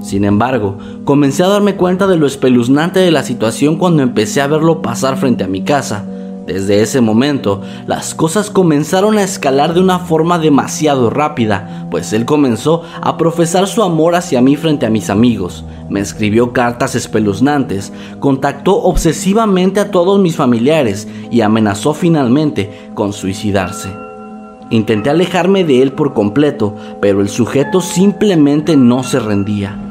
Sin 0.01 0.23
embargo, 0.23 0.77
comencé 1.03 1.43
a 1.43 1.47
darme 1.47 1.75
cuenta 1.75 2.05
de 2.05 2.15
lo 2.15 2.27
espeluznante 2.27 2.99
de 2.99 3.11
la 3.11 3.23
situación 3.23 3.77
cuando 3.77 4.03
empecé 4.03 4.39
a 4.41 4.47
verlo 4.47 4.83
pasar 4.83 5.17
frente 5.17 5.43
a 5.43 5.47
mi 5.47 5.63
casa, 5.63 6.05
desde 6.49 6.81
ese 6.81 6.99
momento, 6.99 7.61
las 7.85 8.15
cosas 8.15 8.49
comenzaron 8.49 9.19
a 9.19 9.23
escalar 9.23 9.75
de 9.75 9.81
una 9.81 9.99
forma 9.99 10.39
demasiado 10.39 11.11
rápida, 11.11 11.87
pues 11.91 12.11
él 12.11 12.25
comenzó 12.25 12.81
a 13.01 13.17
profesar 13.17 13.67
su 13.67 13.83
amor 13.83 14.15
hacia 14.15 14.41
mí 14.41 14.55
frente 14.55 14.87
a 14.87 14.89
mis 14.89 15.11
amigos, 15.11 15.63
me 15.89 15.99
escribió 15.99 16.51
cartas 16.51 16.95
espeluznantes, 16.95 17.93
contactó 18.19 18.81
obsesivamente 18.81 19.79
a 19.79 19.91
todos 19.91 20.19
mis 20.19 20.35
familiares 20.35 21.07
y 21.29 21.41
amenazó 21.41 21.93
finalmente 21.93 22.89
con 22.95 23.13
suicidarse. 23.13 23.89
Intenté 24.71 25.11
alejarme 25.11 25.63
de 25.63 25.83
él 25.83 25.93
por 25.93 26.13
completo, 26.13 26.75
pero 26.99 27.21
el 27.21 27.29
sujeto 27.29 27.79
simplemente 27.79 28.75
no 28.75 29.03
se 29.03 29.19
rendía. 29.19 29.88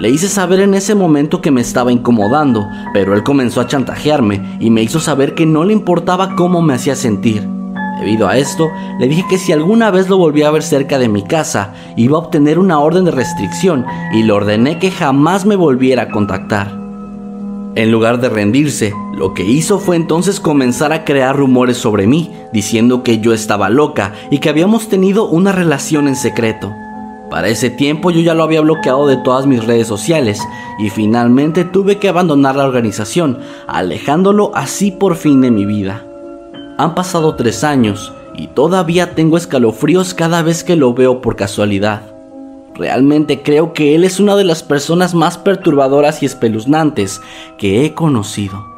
Le 0.00 0.10
hice 0.10 0.28
saber 0.28 0.60
en 0.60 0.74
ese 0.74 0.94
momento 0.94 1.40
que 1.40 1.52
me 1.52 1.60
estaba 1.60 1.92
incomodando, 1.92 2.68
pero 2.92 3.14
él 3.14 3.22
comenzó 3.22 3.60
a 3.60 3.68
chantajearme 3.68 4.58
y 4.58 4.70
me 4.70 4.82
hizo 4.82 4.98
saber 4.98 5.34
que 5.34 5.46
no 5.46 5.64
le 5.64 5.72
importaba 5.72 6.34
cómo 6.34 6.62
me 6.62 6.74
hacía 6.74 6.96
sentir. 6.96 7.48
Debido 8.00 8.28
a 8.28 8.36
esto, 8.36 8.70
le 8.98 9.06
dije 9.06 9.24
que 9.30 9.38
si 9.38 9.52
alguna 9.52 9.92
vez 9.92 10.08
lo 10.08 10.18
volvía 10.18 10.48
a 10.48 10.50
ver 10.50 10.64
cerca 10.64 10.98
de 10.98 11.08
mi 11.08 11.22
casa, 11.22 11.74
iba 11.96 12.16
a 12.16 12.20
obtener 12.20 12.58
una 12.58 12.80
orden 12.80 13.04
de 13.04 13.12
restricción 13.12 13.86
y 14.12 14.24
le 14.24 14.32
ordené 14.32 14.80
que 14.80 14.90
jamás 14.90 15.46
me 15.46 15.54
volviera 15.54 16.02
a 16.02 16.10
contactar. 16.10 16.72
En 17.76 17.90
lugar 17.90 18.20
de 18.20 18.28
rendirse, 18.28 18.92
lo 19.16 19.32
que 19.32 19.44
hizo 19.44 19.78
fue 19.78 19.96
entonces 19.96 20.40
comenzar 20.40 20.92
a 20.92 21.04
crear 21.04 21.36
rumores 21.36 21.76
sobre 21.76 22.06
mí, 22.06 22.32
diciendo 22.52 23.02
que 23.02 23.20
yo 23.20 23.32
estaba 23.32 23.70
loca 23.70 24.12
y 24.30 24.38
que 24.38 24.48
habíamos 24.48 24.88
tenido 24.88 25.28
una 25.28 25.52
relación 25.52 26.08
en 26.08 26.16
secreto. 26.16 26.72
Para 27.34 27.48
ese 27.48 27.68
tiempo 27.68 28.12
yo 28.12 28.20
ya 28.20 28.32
lo 28.32 28.44
había 28.44 28.60
bloqueado 28.60 29.08
de 29.08 29.16
todas 29.16 29.44
mis 29.44 29.64
redes 29.64 29.88
sociales 29.88 30.40
y 30.78 30.88
finalmente 30.88 31.64
tuve 31.64 31.98
que 31.98 32.08
abandonar 32.08 32.54
la 32.54 32.64
organización, 32.64 33.40
alejándolo 33.66 34.52
así 34.54 34.92
por 34.92 35.16
fin 35.16 35.40
de 35.40 35.50
mi 35.50 35.66
vida. 35.66 36.06
Han 36.78 36.94
pasado 36.94 37.34
tres 37.34 37.64
años 37.64 38.12
y 38.36 38.46
todavía 38.46 39.16
tengo 39.16 39.36
escalofríos 39.36 40.14
cada 40.14 40.42
vez 40.42 40.62
que 40.62 40.76
lo 40.76 40.94
veo 40.94 41.20
por 41.20 41.34
casualidad. 41.34 42.02
Realmente 42.76 43.42
creo 43.42 43.72
que 43.72 43.96
él 43.96 44.04
es 44.04 44.20
una 44.20 44.36
de 44.36 44.44
las 44.44 44.62
personas 44.62 45.12
más 45.12 45.36
perturbadoras 45.36 46.22
y 46.22 46.26
espeluznantes 46.26 47.20
que 47.58 47.84
he 47.84 47.94
conocido. 47.94 48.73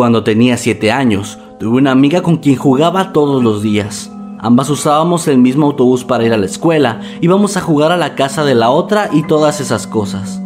Cuando 0.00 0.24
tenía 0.24 0.56
7 0.56 0.92
años, 0.92 1.38
tuve 1.58 1.76
una 1.76 1.90
amiga 1.90 2.22
con 2.22 2.38
quien 2.38 2.56
jugaba 2.56 3.12
todos 3.12 3.44
los 3.44 3.60
días. 3.60 4.10
Ambas 4.38 4.70
usábamos 4.70 5.28
el 5.28 5.36
mismo 5.36 5.66
autobús 5.66 6.04
para 6.04 6.24
ir 6.24 6.32
a 6.32 6.38
la 6.38 6.46
escuela, 6.46 7.02
íbamos 7.20 7.58
a 7.58 7.60
jugar 7.60 7.92
a 7.92 7.98
la 7.98 8.14
casa 8.14 8.42
de 8.42 8.54
la 8.54 8.70
otra 8.70 9.10
y 9.12 9.24
todas 9.24 9.60
esas 9.60 9.86
cosas. 9.86 10.40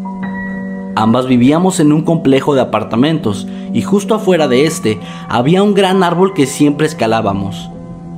Ambas 0.97 1.29
vivíamos 1.29 1.79
en 1.79 1.93
un 1.93 2.03
complejo 2.03 2.57
de 2.57 2.63
apartamentos 2.63 3.47
y 3.73 3.83
justo 3.83 4.17
afuera 4.17 4.49
de 4.49 4.67
este 4.67 4.99
había 5.29 5.63
un 5.63 5.75
gran 5.75 6.03
árbol 6.03 6.35
que 6.35 6.47
siempre 6.47 6.89
escalábamos. 6.89 7.71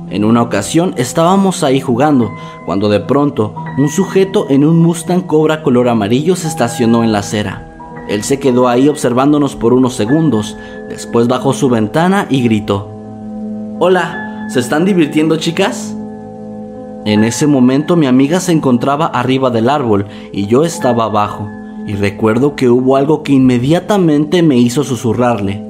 En 0.09 0.25
una 0.25 0.41
ocasión 0.41 0.95
estábamos 0.97 1.63
ahí 1.63 1.79
jugando, 1.79 2.31
cuando 2.65 2.89
de 2.89 3.01
pronto 3.01 3.53
un 3.77 3.89
sujeto 3.89 4.47
en 4.49 4.65
un 4.65 4.81
Mustang 4.81 5.21
Cobra 5.21 5.61
color 5.61 5.87
amarillo 5.87 6.35
se 6.35 6.47
estacionó 6.47 7.03
en 7.03 7.11
la 7.11 7.19
acera. 7.19 7.66
Él 8.07 8.23
se 8.23 8.39
quedó 8.39 8.67
ahí 8.67 8.87
observándonos 8.87 9.55
por 9.55 9.73
unos 9.73 9.93
segundos, 9.93 10.57
después 10.89 11.27
bajó 11.27 11.53
su 11.53 11.69
ventana 11.69 12.27
y 12.29 12.41
gritó, 12.43 12.89
Hola, 13.79 14.47
¿se 14.49 14.59
están 14.59 14.85
divirtiendo 14.85 15.35
chicas? 15.35 15.95
En 17.05 17.23
ese 17.23 17.47
momento 17.47 17.95
mi 17.95 18.07
amiga 18.07 18.39
se 18.39 18.51
encontraba 18.51 19.07
arriba 19.07 19.49
del 19.49 19.69
árbol 19.69 20.07
y 20.31 20.47
yo 20.47 20.63
estaba 20.63 21.05
abajo, 21.05 21.47
y 21.85 21.95
recuerdo 21.95 22.55
que 22.55 22.69
hubo 22.69 22.95
algo 22.95 23.23
que 23.23 23.33
inmediatamente 23.33 24.41
me 24.41 24.57
hizo 24.57 24.83
susurrarle, 24.83 25.63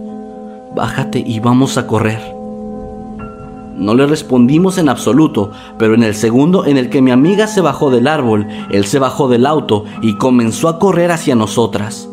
Bájate 0.75 1.23
y 1.25 1.39
vamos 1.39 1.77
a 1.77 1.87
correr. 1.87 2.21
No 3.77 3.95
le 3.95 4.05
respondimos 4.05 4.77
en 4.77 4.89
absoluto, 4.89 5.51
pero 5.79 5.95
en 5.95 6.03
el 6.03 6.13
segundo 6.13 6.65
en 6.65 6.77
el 6.77 6.89
que 6.89 7.01
mi 7.01 7.11
amiga 7.11 7.47
se 7.47 7.61
bajó 7.61 7.89
del 7.89 8.07
árbol, 8.07 8.47
él 8.71 8.85
se 8.85 8.99
bajó 8.99 9.27
del 9.27 9.45
auto 9.45 9.85
y 10.01 10.17
comenzó 10.17 10.69
a 10.69 10.77
correr 10.77 11.11
hacia 11.11 11.35
nosotras. 11.35 12.09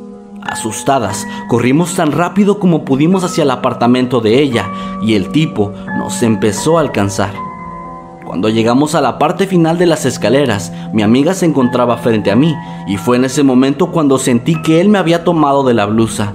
Asustadas, 0.47 1.27
corrimos 1.49 1.95
tan 1.95 2.13
rápido 2.13 2.59
como 2.59 2.85
pudimos 2.85 3.25
hacia 3.25 3.45
el 3.45 3.51
apartamento 3.51 4.21
de 4.21 4.43
ella 4.43 4.71
y 5.03 5.15
el 5.15 5.31
tipo 5.31 5.73
nos 5.99 6.23
empezó 6.23 6.79
a 6.79 6.83
alcanzar. 6.83 7.33
Cuando 8.25 8.49
llegamos 8.49 8.95
a 8.95 9.01
la 9.01 9.19
parte 9.19 9.47
final 9.47 9.79
de 9.79 9.87
las 9.87 10.05
escaleras, 10.05 10.73
mi 10.93 11.03
amiga 11.03 11.35
se 11.35 11.47
encontraba 11.47 11.97
frente 11.99 12.31
a 12.31 12.37
mí 12.37 12.55
y 12.87 12.97
fue 12.97 13.17
en 13.17 13.25
ese 13.25 13.43
momento 13.43 13.91
cuando 13.91 14.19
sentí 14.19 14.61
que 14.63 14.81
él 14.81 14.89
me 14.89 14.99
había 14.99 15.25
tomado 15.25 15.63
de 15.65 15.75
la 15.75 15.87
blusa. 15.87 16.35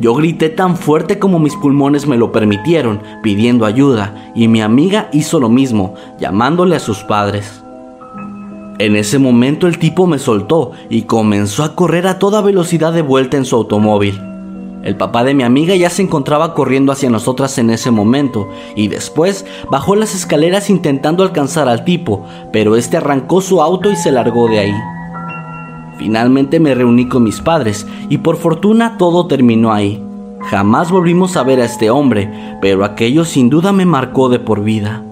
Yo 0.00 0.14
grité 0.14 0.48
tan 0.48 0.76
fuerte 0.76 1.18
como 1.18 1.38
mis 1.38 1.56
pulmones 1.56 2.06
me 2.06 2.16
lo 2.16 2.32
permitieron, 2.32 3.00
pidiendo 3.22 3.64
ayuda, 3.64 4.32
y 4.34 4.48
mi 4.48 4.60
amiga 4.60 5.08
hizo 5.12 5.38
lo 5.40 5.48
mismo, 5.48 5.94
llamándole 6.18 6.76
a 6.76 6.80
sus 6.80 7.04
padres. 7.04 7.63
En 8.78 8.96
ese 8.96 9.20
momento 9.20 9.68
el 9.68 9.78
tipo 9.78 10.08
me 10.08 10.18
soltó 10.18 10.72
y 10.90 11.02
comenzó 11.02 11.62
a 11.62 11.76
correr 11.76 12.08
a 12.08 12.18
toda 12.18 12.42
velocidad 12.42 12.92
de 12.92 13.02
vuelta 13.02 13.36
en 13.36 13.44
su 13.44 13.54
automóvil. 13.54 14.20
El 14.82 14.96
papá 14.96 15.22
de 15.22 15.32
mi 15.32 15.44
amiga 15.44 15.76
ya 15.76 15.88
se 15.90 16.02
encontraba 16.02 16.54
corriendo 16.54 16.90
hacia 16.90 17.08
nosotras 17.08 17.56
en 17.58 17.70
ese 17.70 17.92
momento 17.92 18.48
y 18.74 18.88
después 18.88 19.46
bajó 19.70 19.94
las 19.94 20.14
escaleras 20.14 20.70
intentando 20.70 21.22
alcanzar 21.22 21.68
al 21.68 21.84
tipo, 21.84 22.26
pero 22.52 22.74
este 22.74 22.96
arrancó 22.96 23.40
su 23.40 23.62
auto 23.62 23.92
y 23.92 23.96
se 23.96 24.10
largó 24.10 24.48
de 24.48 24.58
ahí. 24.58 24.74
Finalmente 25.96 26.58
me 26.58 26.74
reuní 26.74 27.08
con 27.08 27.22
mis 27.22 27.40
padres 27.40 27.86
y 28.08 28.18
por 28.18 28.36
fortuna 28.36 28.98
todo 28.98 29.28
terminó 29.28 29.72
ahí. 29.72 30.02
Jamás 30.50 30.90
volvimos 30.90 31.36
a 31.36 31.44
ver 31.44 31.60
a 31.60 31.64
este 31.64 31.90
hombre, 31.90 32.58
pero 32.60 32.84
aquello 32.84 33.24
sin 33.24 33.48
duda 33.48 33.72
me 33.72 33.86
marcó 33.86 34.28
de 34.28 34.40
por 34.40 34.64
vida. 34.64 35.04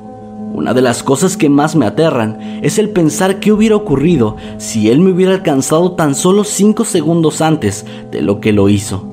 Una 0.53 0.75
de 0.75 0.83
las 0.83 1.03
cosas 1.03 1.39
que 1.39 1.49
más 1.49 1.77
me 1.77 1.87
aterran 1.87 2.61
es 2.63 2.79
el 2.79 2.91
pensar 2.91 3.41
qué 3.41 3.53
hubiera 3.53 3.75
ocurrido 3.75 4.37
si 4.59 4.91
él 4.91 5.01
me 5.01 5.11
hubiera 5.11 5.33
alcanzado 5.33 5.93
tan 5.93 6.15
solo 6.15 6.45
cinco 6.45 6.85
segundos 6.85 7.41
antes 7.41 7.87
de 8.11 8.21
lo 8.21 8.39
que 8.39 8.53
lo 8.53 8.69
hizo. 8.69 9.09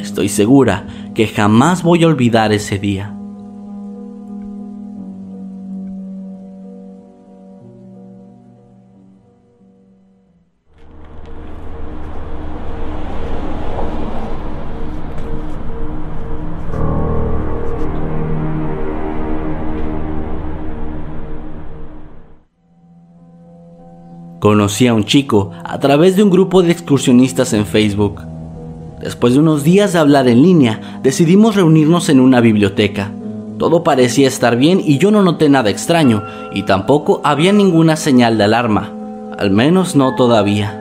Estoy 0.00 0.28
segura 0.28 0.86
que 1.14 1.28
jamás 1.28 1.84
voy 1.84 2.02
a 2.02 2.08
olvidar 2.08 2.52
ese 2.52 2.80
día. 2.80 3.14
Conocí 24.42 24.88
a 24.88 24.94
un 24.94 25.04
chico 25.04 25.52
a 25.62 25.78
través 25.78 26.16
de 26.16 26.24
un 26.24 26.28
grupo 26.28 26.64
de 26.64 26.72
excursionistas 26.72 27.52
en 27.52 27.64
Facebook. 27.64 28.22
Después 29.00 29.34
de 29.34 29.38
unos 29.38 29.62
días 29.62 29.92
de 29.92 30.00
hablar 30.00 30.26
en 30.26 30.42
línea, 30.42 30.98
decidimos 31.00 31.54
reunirnos 31.54 32.08
en 32.08 32.18
una 32.18 32.40
biblioteca. 32.40 33.12
Todo 33.56 33.84
parecía 33.84 34.26
estar 34.26 34.56
bien 34.56 34.82
y 34.84 34.98
yo 34.98 35.12
no 35.12 35.22
noté 35.22 35.48
nada 35.48 35.70
extraño, 35.70 36.24
y 36.52 36.64
tampoco 36.64 37.20
había 37.22 37.52
ninguna 37.52 37.94
señal 37.94 38.36
de 38.36 38.42
alarma, 38.42 38.90
al 39.38 39.52
menos 39.52 39.94
no 39.94 40.16
todavía. 40.16 40.76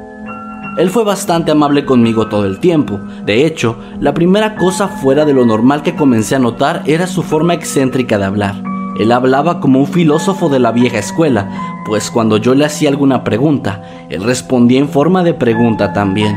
Él 0.80 0.90
fue 0.90 1.04
bastante 1.04 1.52
amable 1.52 1.86
conmigo 1.86 2.30
todo 2.30 2.48
el 2.48 2.60
tiempo. 2.60 3.00
De 3.28 3.46
hecho, 3.46 3.76
la 4.00 4.16
primera 4.16 4.56
cosa 4.56 4.88
fuera 4.88 5.24
de 5.24 5.34
lo 5.34 5.46
normal 5.46 5.84
que 5.84 5.96
comencé 5.96 6.34
a 6.34 6.40
notar 6.40 6.82
era 6.88 7.06
su 7.06 7.22
forma 7.22 7.54
excéntrica 7.54 8.18
de 8.18 8.26
hablar. 8.26 8.72
Él 9.00 9.12
hablaba 9.12 9.60
como 9.60 9.80
un 9.80 9.88
filósofo 9.88 10.50
de 10.50 10.60
la 10.60 10.72
vieja 10.72 10.98
escuela, 10.98 11.71
pues 11.86 12.12
cuando 12.12 12.38
yo 12.38 12.56
le 12.56 12.66
hacía 12.66 12.90
alguna 12.90 13.24
pregunta, 13.24 14.08
él 14.10 14.24
respondía 14.24 14.80
en 14.80 14.90
forma 14.90 15.24
de 15.24 15.34
pregunta 15.34 15.94
también. 15.94 16.36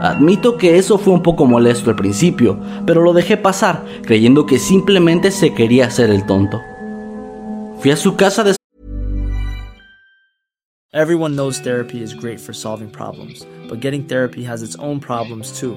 Admito 0.00 0.58
que 0.58 0.76
eso 0.76 0.98
fue 0.98 1.14
un 1.14 1.22
poco 1.22 1.46
molesto 1.46 1.90
al 1.90 1.96
principio, 1.96 2.58
pero 2.86 3.02
lo 3.02 3.12
dejé 3.12 3.36
pasar, 3.36 3.84
creyendo 4.02 4.44
que 4.46 4.58
simplemente 4.58 5.30
se 5.30 5.54
quería 5.54 5.86
hacer 5.86 6.10
el 6.10 6.26
tonto. 6.26 6.60
Fui 7.78 7.90
a 7.90 7.96
su 7.96 8.16
casa 8.16 8.44
de 8.44 8.54
Everyone 10.92 11.34
knows 11.34 11.60
therapy 11.60 12.02
is 12.02 12.14
great 12.14 12.40
for 12.40 12.54
solving 12.54 12.88
problems, 12.88 13.46
but 13.68 13.80
getting 13.80 14.06
therapy 14.06 14.46
has 14.46 14.62
its 14.62 14.76
own 14.78 14.98
problems 14.98 15.52
too, 15.52 15.76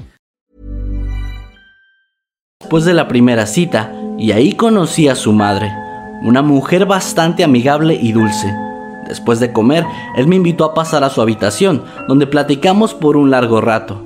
Después 2.71 2.85
de 2.85 2.93
la 2.93 3.09
primera 3.09 3.47
cita, 3.47 3.91
y 4.17 4.31
ahí 4.31 4.53
conocí 4.53 5.09
a 5.09 5.15
su 5.15 5.33
madre, 5.33 5.69
una 6.23 6.41
mujer 6.41 6.85
bastante 6.85 7.43
amigable 7.43 7.99
y 8.01 8.13
dulce. 8.13 8.55
Después 9.09 9.41
de 9.41 9.51
comer, 9.51 9.85
él 10.15 10.27
me 10.27 10.37
invitó 10.37 10.63
a 10.63 10.73
pasar 10.73 11.03
a 11.03 11.09
su 11.09 11.21
habitación, 11.21 11.83
donde 12.07 12.27
platicamos 12.27 12.93
por 12.93 13.17
un 13.17 13.29
largo 13.29 13.59
rato. 13.59 14.01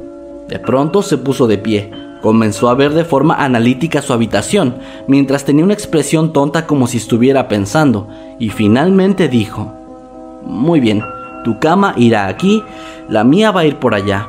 De 0.47 0.57
pronto 0.57 1.03
se 1.03 1.19
puso 1.19 1.45
de 1.45 1.59
pie, 1.59 1.91
comenzó 2.23 2.67
a 2.67 2.73
ver 2.73 2.95
de 2.95 3.05
forma 3.05 3.35
analítica 3.35 4.01
su 4.01 4.13
habitación, 4.13 4.77
mientras 5.07 5.45
tenía 5.45 5.63
una 5.63 5.75
expresión 5.75 6.33
tonta 6.33 6.65
como 6.65 6.87
si 6.87 6.97
estuviera 6.97 7.47
pensando, 7.47 8.07
y 8.39 8.49
finalmente 8.49 9.27
dijo, 9.27 9.75
Muy 10.43 10.79
bien, 10.79 11.03
tu 11.43 11.59
cama 11.59 11.93
irá 11.97 12.25
aquí, 12.25 12.63
la 13.09 13.23
mía 13.23 13.51
va 13.51 13.61
a 13.61 13.65
ir 13.65 13.75
por 13.75 13.93
allá. 13.93 14.27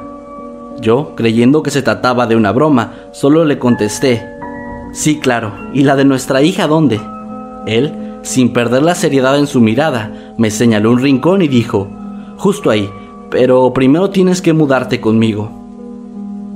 Yo, 0.81 1.15
creyendo 1.17 1.63
que 1.63 1.71
se 1.71 1.83
trataba 1.83 2.27
de 2.27 2.37
una 2.37 2.53
broma, 2.53 2.95
solo 3.13 3.45
le 3.45 3.59
contesté, 3.59 4.27
Sí, 4.93 5.19
claro, 5.19 5.53
¿y 5.75 5.83
la 5.83 5.95
de 5.95 6.05
nuestra 6.05 6.43
hija 6.43 6.67
dónde? 6.67 7.01
Él 7.67 7.93
sin 8.27 8.53
perder 8.53 8.83
la 8.83 8.97
seriedad 8.97 9.39
en 9.39 9.47
su 9.47 9.61
mirada, 9.61 10.13
me 10.37 10.51
señaló 10.51 10.91
un 10.91 11.01
rincón 11.01 11.43
y 11.43 11.49
dijo, 11.49 11.89
justo 12.37 12.71
ahí, 12.71 12.91
pero 13.31 13.73
primero 13.73 14.11
tienes 14.11 14.43
que 14.43 14.53
mudarte 14.53 15.01
conmigo. 15.01 15.49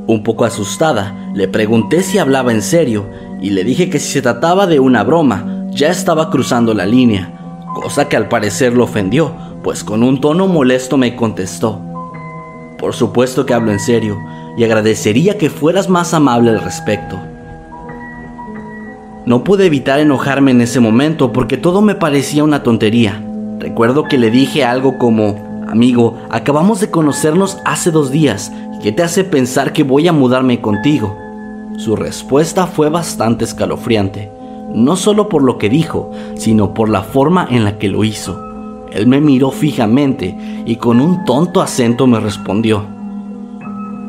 Un 0.09 0.24
poco 0.24 0.44
asustada, 0.44 1.30
le 1.33 1.46
pregunté 1.46 2.02
si 2.02 2.18
hablaba 2.18 2.50
en 2.50 2.62
serio 2.62 3.06
y 3.40 3.50
le 3.50 3.62
dije 3.62 3.88
que 3.88 4.00
si 4.00 4.11
se 4.11 4.22
trataba 4.22 4.66
de 4.66 4.80
una 4.80 5.04
broma, 5.04 5.68
ya 5.70 5.90
estaba 5.90 6.28
cruzando 6.28 6.74
la 6.74 6.87
línea, 6.87 7.62
cosa 7.72 8.09
que 8.09 8.16
al 8.16 8.28
parecer 8.28 8.72
lo 8.72 8.83
ofendió, 8.83 9.33
pues 9.62 9.85
con 9.85 10.02
un 10.02 10.20
tono 10.20 10.48
molesto 10.48 10.96
me 10.96 11.14
contestó. 11.14 11.89
Por 12.81 12.95
supuesto 12.95 13.45
que 13.45 13.53
hablo 13.53 13.71
en 13.71 13.79
serio 13.79 14.19
y 14.57 14.64
agradecería 14.64 15.37
que 15.37 15.51
fueras 15.51 15.88
más 15.90 16.14
amable 16.14 16.51
al 16.51 16.62
respecto. 16.62 17.19
No 19.27 19.45
pude 19.45 19.66
evitar 19.66 20.01
enojarme 20.01 20.51
en 20.51 20.62
ese 20.62 20.81
momento 20.81 21.31
porque 21.31 21.59
todo 21.59 21.83
me 21.83 21.95
parecía 21.95 22.43
una 22.43 22.62
tontería. 22.62 23.23
Recuerdo 23.59 24.05
que 24.05 24.16
le 24.16 24.31
dije 24.31 24.64
algo 24.64 24.97
como, 24.97 25.37
amigo, 25.69 26.19
acabamos 26.31 26.81
de 26.81 26.90
conocernos 26.90 27.59
hace 27.66 27.90
dos 27.90 28.11
días, 28.11 28.51
¿qué 28.83 28.93
te 28.93 29.03
hace 29.03 29.25
pensar 29.25 29.75
que 29.75 29.83
voy 29.83 30.09
a 30.09 30.12
mudarme 30.12 30.62
contigo? 30.62 31.16
Su 31.77 31.97
respuesta 31.97 32.66
fue 32.66 32.88
bastante 32.88 33.45
escalofriante, 33.45 34.33
no 34.75 34.97
solo 34.97 35.29
por 35.29 35.43
lo 35.43 35.59
que 35.59 35.69
dijo, 35.69 36.11
sino 36.35 36.73
por 36.73 36.88
la 36.88 37.03
forma 37.03 37.47
en 37.51 37.64
la 37.64 37.79
que 37.79 37.88
lo 37.88 38.05
hizo. 38.05 38.40
Él 38.90 39.07
me 39.07 39.21
miró 39.21 39.51
fijamente 39.51 40.37
y 40.66 40.77
con 40.77 41.01
un 41.01 41.25
tonto 41.25 41.61
acento 41.61 42.07
me 42.07 42.20
respondió, 42.20 42.87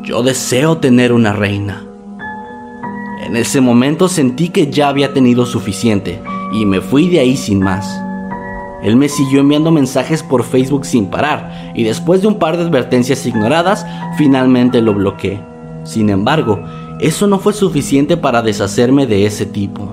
yo 0.04 0.22
deseo 0.22 0.78
tener 0.78 1.12
una 1.12 1.32
reina. 1.32 1.84
En 3.24 3.36
ese 3.36 3.60
momento 3.60 4.08
sentí 4.08 4.48
que 4.48 4.70
ya 4.70 4.88
había 4.88 5.12
tenido 5.14 5.46
suficiente 5.46 6.20
y 6.52 6.66
me 6.66 6.80
fui 6.80 7.08
de 7.08 7.20
ahí 7.20 7.36
sin 7.36 7.60
más. 7.60 8.00
Él 8.82 8.96
me 8.96 9.08
siguió 9.08 9.40
enviando 9.40 9.70
mensajes 9.70 10.22
por 10.22 10.42
Facebook 10.42 10.84
sin 10.84 11.06
parar 11.06 11.72
y 11.74 11.84
después 11.84 12.20
de 12.20 12.28
un 12.28 12.38
par 12.38 12.56
de 12.56 12.64
advertencias 12.64 13.24
ignoradas, 13.26 13.86
finalmente 14.18 14.82
lo 14.82 14.92
bloqueé. 14.92 15.40
Sin 15.84 16.10
embargo, 16.10 16.62
eso 17.00 17.26
no 17.26 17.38
fue 17.38 17.52
suficiente 17.52 18.16
para 18.16 18.42
deshacerme 18.42 19.06
de 19.06 19.24
ese 19.24 19.46
tipo. 19.46 19.92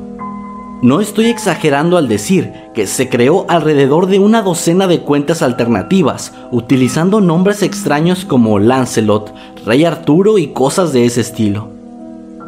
No 0.81 1.01
estoy 1.01 1.25
exagerando 1.25 1.97
al 1.97 2.07
decir 2.07 2.51
se 2.87 3.09
creó 3.09 3.45
alrededor 3.49 4.07
de 4.07 4.19
una 4.19 4.41
docena 4.41 4.87
de 4.87 5.01
cuentas 5.01 5.41
alternativas, 5.41 6.33
utilizando 6.51 7.21
nombres 7.21 7.63
extraños 7.63 8.25
como 8.25 8.59
Lancelot, 8.59 9.33
Rey 9.65 9.85
Arturo 9.85 10.37
y 10.37 10.47
cosas 10.47 10.93
de 10.93 11.05
ese 11.05 11.21
estilo. 11.21 11.69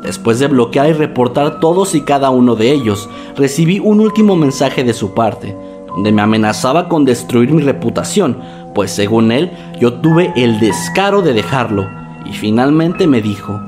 Después 0.04 0.40
de 0.40 0.48
bloquear 0.48 0.90
y 0.90 0.94
reportar 0.94 1.60
todos 1.60 1.94
y 1.96 2.02
cada 2.02 2.30
uno 2.32 2.56
de 2.56 2.72
ellos, 2.72 3.10
recibí 3.36 3.80
un 3.80 4.00
último 4.00 4.36
mensaje 4.36 4.84
de 4.84 4.94
su 4.94 5.14
parte, 5.14 5.56
donde 5.88 6.12
me 6.12 6.22
amenazaba 6.22 6.90
con 6.90 7.06
destruir 7.06 7.52
mi 7.52 7.62
reputación, 7.62 8.38
pues 8.74 8.92
según 8.92 9.32
él 9.32 9.52
yo 9.80 9.94
tuve 9.96 10.34
el 10.36 10.60
descaro 10.60 11.22
de 11.22 11.34
dejarlo, 11.34 11.88
y 12.26 12.34
finalmente 12.34 13.08
me 13.08 13.22
dijo, 13.22 13.60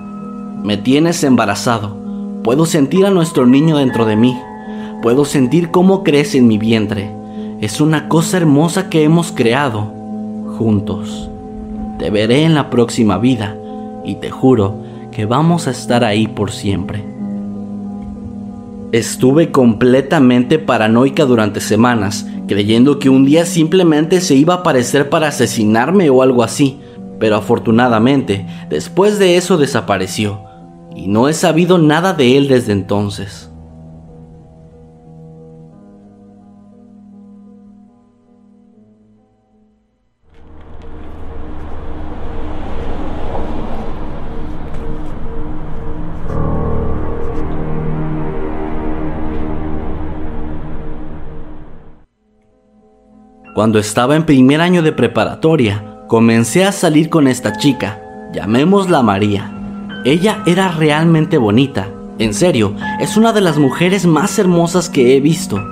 me 0.63 0.77
tienes 0.77 1.23
embarazado, 1.23 1.95
puedo 2.43 2.65
sentir 2.65 3.05
a 3.05 3.11
nuestro 3.11 3.45
niño 3.45 3.77
dentro 3.77 4.05
de 4.05 4.15
mí, 4.15 4.35
puedo 5.03 5.25
sentir 5.25 5.69
cómo 5.69 6.01
crece 6.01 6.37
en 6.37 6.47
mi 6.47 6.57
vientre, 6.57 7.11
es 7.59 7.81
una 7.81 8.07
cosa 8.07 8.37
hermosa 8.37 8.89
que 8.89 9.03
hemos 9.03 9.33
creado 9.33 9.91
juntos. 10.57 11.29
Te 11.99 12.09
veré 12.09 12.45
en 12.45 12.55
la 12.55 12.69
próxima 12.69 13.17
vida, 13.17 13.57
y 14.05 14.15
te 14.15 14.31
juro 14.31 14.77
que 15.11 15.25
vamos 15.25 15.67
a 15.67 15.71
estar 15.71 16.05
ahí 16.05 16.27
por 16.27 16.51
siempre. 16.51 17.03
Estuve 18.93 19.51
completamente 19.51 20.57
paranoica 20.57 21.25
durante 21.25 21.59
semanas, 21.59 22.25
creyendo 22.47 22.97
que 22.97 23.09
un 23.09 23.25
día 23.25 23.45
simplemente 23.45 24.21
se 24.21 24.35
iba 24.35 24.53
a 24.53 24.57
aparecer 24.59 25.09
para 25.09 25.27
asesinarme 25.27 26.09
o 26.09 26.21
algo 26.21 26.43
así, 26.43 26.79
pero 27.19 27.35
afortunadamente 27.35 28.45
después 28.69 29.19
de 29.19 29.35
eso 29.35 29.57
desapareció, 29.57 30.39
y 30.95 31.09
no 31.09 31.27
he 31.27 31.33
sabido 31.33 31.77
nada 31.77 32.13
de 32.13 32.37
él 32.37 32.47
desde 32.47 32.71
entonces. 32.71 33.49
Cuando 53.53 53.77
estaba 53.77 54.15
en 54.15 54.25
primer 54.25 54.61
año 54.61 54.81
de 54.81 54.91
preparatoria, 54.91 55.83
comencé 56.07 56.65
a 56.65 56.71
salir 56.71 57.09
con 57.09 57.27
esta 57.27 57.55
chica, 57.55 58.01
llamémosla 58.33 59.03
María. 59.03 59.51
Ella 60.05 60.41
era 60.47 60.69
realmente 60.71 61.37
bonita, 61.37 61.87
en 62.17 62.33
serio, 62.33 62.73
es 62.99 63.15
una 63.15 63.31
de 63.31 63.41
las 63.41 63.59
mujeres 63.59 64.07
más 64.07 64.39
hermosas 64.39 64.89
que 64.89 65.15
he 65.15 65.19
visto. 65.19 65.63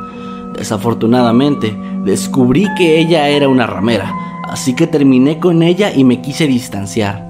Desafortunadamente, 0.56 1.76
descubrí 2.06 2.68
que 2.78 3.00
ella 3.00 3.30
era 3.30 3.50
una 3.50 3.66
ramera, 3.66 4.14
así 4.48 4.76
que 4.76 4.86
terminé 4.86 5.40
con 5.40 5.64
ella 5.64 5.92
y 5.92 6.04
me 6.04 6.22
quise 6.22 6.46
distanciar, 6.46 7.26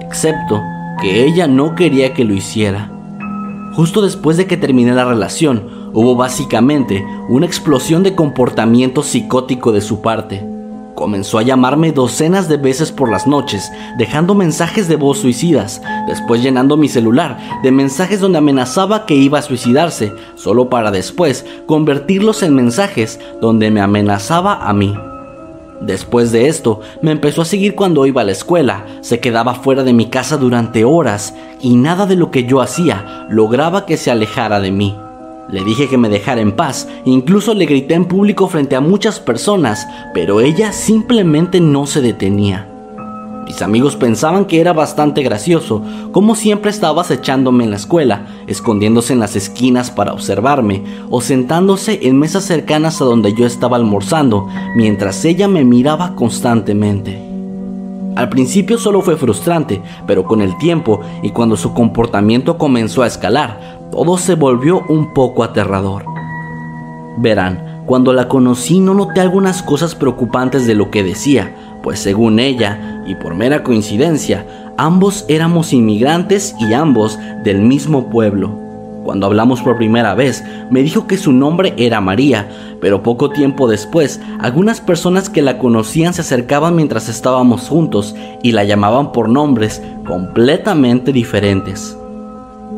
excepto 0.00 0.60
que 1.00 1.24
ella 1.24 1.46
no 1.46 1.74
quería 1.74 2.12
que 2.12 2.24
lo 2.24 2.34
hiciera. 2.34 2.90
Justo 3.72 4.02
después 4.02 4.36
de 4.36 4.46
que 4.46 4.58
terminé 4.58 4.92
la 4.92 5.06
relación, 5.06 5.73
Hubo 5.96 6.16
básicamente 6.16 7.06
una 7.28 7.46
explosión 7.46 8.02
de 8.02 8.16
comportamiento 8.16 9.04
psicótico 9.04 9.70
de 9.70 9.80
su 9.80 10.02
parte. 10.02 10.44
Comenzó 10.96 11.38
a 11.38 11.42
llamarme 11.42 11.92
docenas 11.92 12.48
de 12.48 12.56
veces 12.56 12.90
por 12.90 13.08
las 13.08 13.28
noches, 13.28 13.70
dejando 13.96 14.34
mensajes 14.34 14.88
de 14.88 14.96
voz 14.96 15.18
suicidas, 15.18 15.80
después 16.08 16.42
llenando 16.42 16.76
mi 16.76 16.88
celular 16.88 17.38
de 17.62 17.70
mensajes 17.70 18.18
donde 18.18 18.38
amenazaba 18.38 19.06
que 19.06 19.14
iba 19.14 19.38
a 19.38 19.42
suicidarse, 19.42 20.12
solo 20.34 20.68
para 20.68 20.90
después 20.90 21.46
convertirlos 21.66 22.42
en 22.42 22.56
mensajes 22.56 23.20
donde 23.40 23.70
me 23.70 23.80
amenazaba 23.80 24.68
a 24.68 24.72
mí. 24.72 24.96
Después 25.80 26.32
de 26.32 26.48
esto, 26.48 26.80
me 27.02 27.12
empezó 27.12 27.42
a 27.42 27.44
seguir 27.44 27.76
cuando 27.76 28.04
iba 28.06 28.22
a 28.22 28.24
la 28.24 28.32
escuela, 28.32 28.84
se 29.00 29.20
quedaba 29.20 29.54
fuera 29.54 29.84
de 29.84 29.92
mi 29.92 30.06
casa 30.06 30.38
durante 30.38 30.84
horas 30.84 31.34
y 31.60 31.76
nada 31.76 32.06
de 32.06 32.16
lo 32.16 32.32
que 32.32 32.46
yo 32.46 32.60
hacía 32.60 33.26
lograba 33.30 33.86
que 33.86 33.96
se 33.96 34.10
alejara 34.10 34.58
de 34.58 34.72
mí. 34.72 34.96
Le 35.48 35.62
dije 35.62 35.88
que 35.88 35.98
me 35.98 36.08
dejara 36.08 36.40
en 36.40 36.52
paz, 36.52 36.88
incluso 37.04 37.54
le 37.54 37.66
grité 37.66 37.94
en 37.94 38.06
público 38.06 38.48
frente 38.48 38.76
a 38.76 38.80
muchas 38.80 39.20
personas, 39.20 39.86
pero 40.14 40.40
ella 40.40 40.72
simplemente 40.72 41.60
no 41.60 41.86
se 41.86 42.00
detenía. 42.00 42.68
Mis 43.46 43.60
amigos 43.60 43.94
pensaban 43.94 44.46
que 44.46 44.60
era 44.60 44.72
bastante 44.72 45.22
gracioso, 45.22 45.82
como 46.12 46.34
siempre 46.34 46.70
estaba 46.70 47.02
acechándome 47.02 47.64
en 47.64 47.70
la 47.70 47.76
escuela, 47.76 48.26
escondiéndose 48.46 49.12
en 49.12 49.20
las 49.20 49.36
esquinas 49.36 49.90
para 49.90 50.14
observarme, 50.14 50.82
o 51.10 51.20
sentándose 51.20 52.00
en 52.02 52.18
mesas 52.18 52.44
cercanas 52.44 53.02
a 53.02 53.04
donde 53.04 53.34
yo 53.34 53.44
estaba 53.44 53.76
almorzando, 53.76 54.48
mientras 54.76 55.22
ella 55.26 55.46
me 55.46 55.62
miraba 55.62 56.14
constantemente. 56.14 57.22
Al 58.16 58.28
principio 58.30 58.78
solo 58.78 59.02
fue 59.02 59.16
frustrante, 59.16 59.82
pero 60.06 60.24
con 60.24 60.40
el 60.40 60.56
tiempo 60.56 61.00
y 61.22 61.30
cuando 61.30 61.56
su 61.56 61.74
comportamiento 61.74 62.56
comenzó 62.56 63.02
a 63.02 63.08
escalar, 63.08 63.83
todo 63.94 64.18
se 64.18 64.34
volvió 64.34 64.84
un 64.88 65.14
poco 65.14 65.44
aterrador. 65.44 66.04
Verán, 67.16 67.84
cuando 67.86 68.12
la 68.12 68.26
conocí 68.26 68.80
no 68.80 68.92
noté 68.92 69.20
algunas 69.20 69.62
cosas 69.62 69.94
preocupantes 69.94 70.66
de 70.66 70.74
lo 70.74 70.90
que 70.90 71.04
decía, 71.04 71.54
pues 71.80 72.00
según 72.00 72.40
ella, 72.40 73.04
y 73.06 73.14
por 73.14 73.36
mera 73.36 73.62
coincidencia, 73.62 74.72
ambos 74.76 75.24
éramos 75.28 75.72
inmigrantes 75.72 76.56
y 76.58 76.72
ambos 76.72 77.20
del 77.44 77.60
mismo 77.60 78.10
pueblo. 78.10 78.58
Cuando 79.04 79.26
hablamos 79.26 79.62
por 79.62 79.76
primera 79.76 80.14
vez, 80.14 80.42
me 80.70 80.82
dijo 80.82 81.06
que 81.06 81.16
su 81.16 81.32
nombre 81.32 81.72
era 81.76 82.00
María, 82.00 82.48
pero 82.80 83.04
poco 83.04 83.30
tiempo 83.30 83.68
después, 83.68 84.20
algunas 84.40 84.80
personas 84.80 85.30
que 85.30 85.40
la 85.40 85.58
conocían 85.58 86.14
se 86.14 86.22
acercaban 86.22 86.74
mientras 86.74 87.08
estábamos 87.08 87.68
juntos 87.68 88.16
y 88.42 88.50
la 88.50 88.64
llamaban 88.64 89.12
por 89.12 89.28
nombres 89.28 89.80
completamente 90.04 91.12
diferentes. 91.12 91.96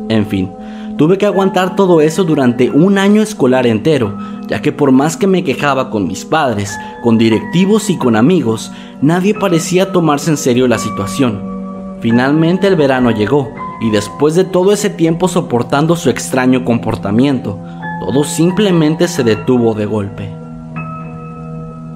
En 0.09 0.27
fin, 0.27 0.51
Tuve 0.97 1.19
que 1.19 1.27
aguantar 1.27 1.75
todo 1.75 2.01
eso 2.01 2.23
durante 2.23 2.71
un 2.71 2.97
año 2.97 3.21
escolar 3.21 3.67
entero, 3.67 4.17
ya 4.47 4.63
que 4.63 4.71
por 4.71 4.91
más 4.91 5.15
que 5.15 5.27
me 5.27 5.43
quejaba 5.43 5.91
con 5.91 6.07
mis 6.07 6.25
padres, 6.25 6.75
con 7.03 7.19
directivos 7.19 7.91
y 7.91 7.97
con 7.97 8.15
amigos, 8.15 8.71
nadie 8.99 9.35
parecía 9.35 9.91
tomarse 9.91 10.31
en 10.31 10.37
serio 10.37 10.67
la 10.67 10.79
situación. 10.79 11.97
Finalmente 11.99 12.65
el 12.65 12.75
verano 12.75 13.11
llegó, 13.11 13.51
y 13.79 13.91
después 13.91 14.33
de 14.33 14.43
todo 14.43 14.73
ese 14.73 14.89
tiempo 14.89 15.27
soportando 15.27 15.95
su 15.95 16.09
extraño 16.09 16.65
comportamiento, 16.65 17.59
todo 17.99 18.23
simplemente 18.23 19.07
se 19.07 19.23
detuvo 19.23 19.75
de 19.75 19.85
golpe. 19.85 20.31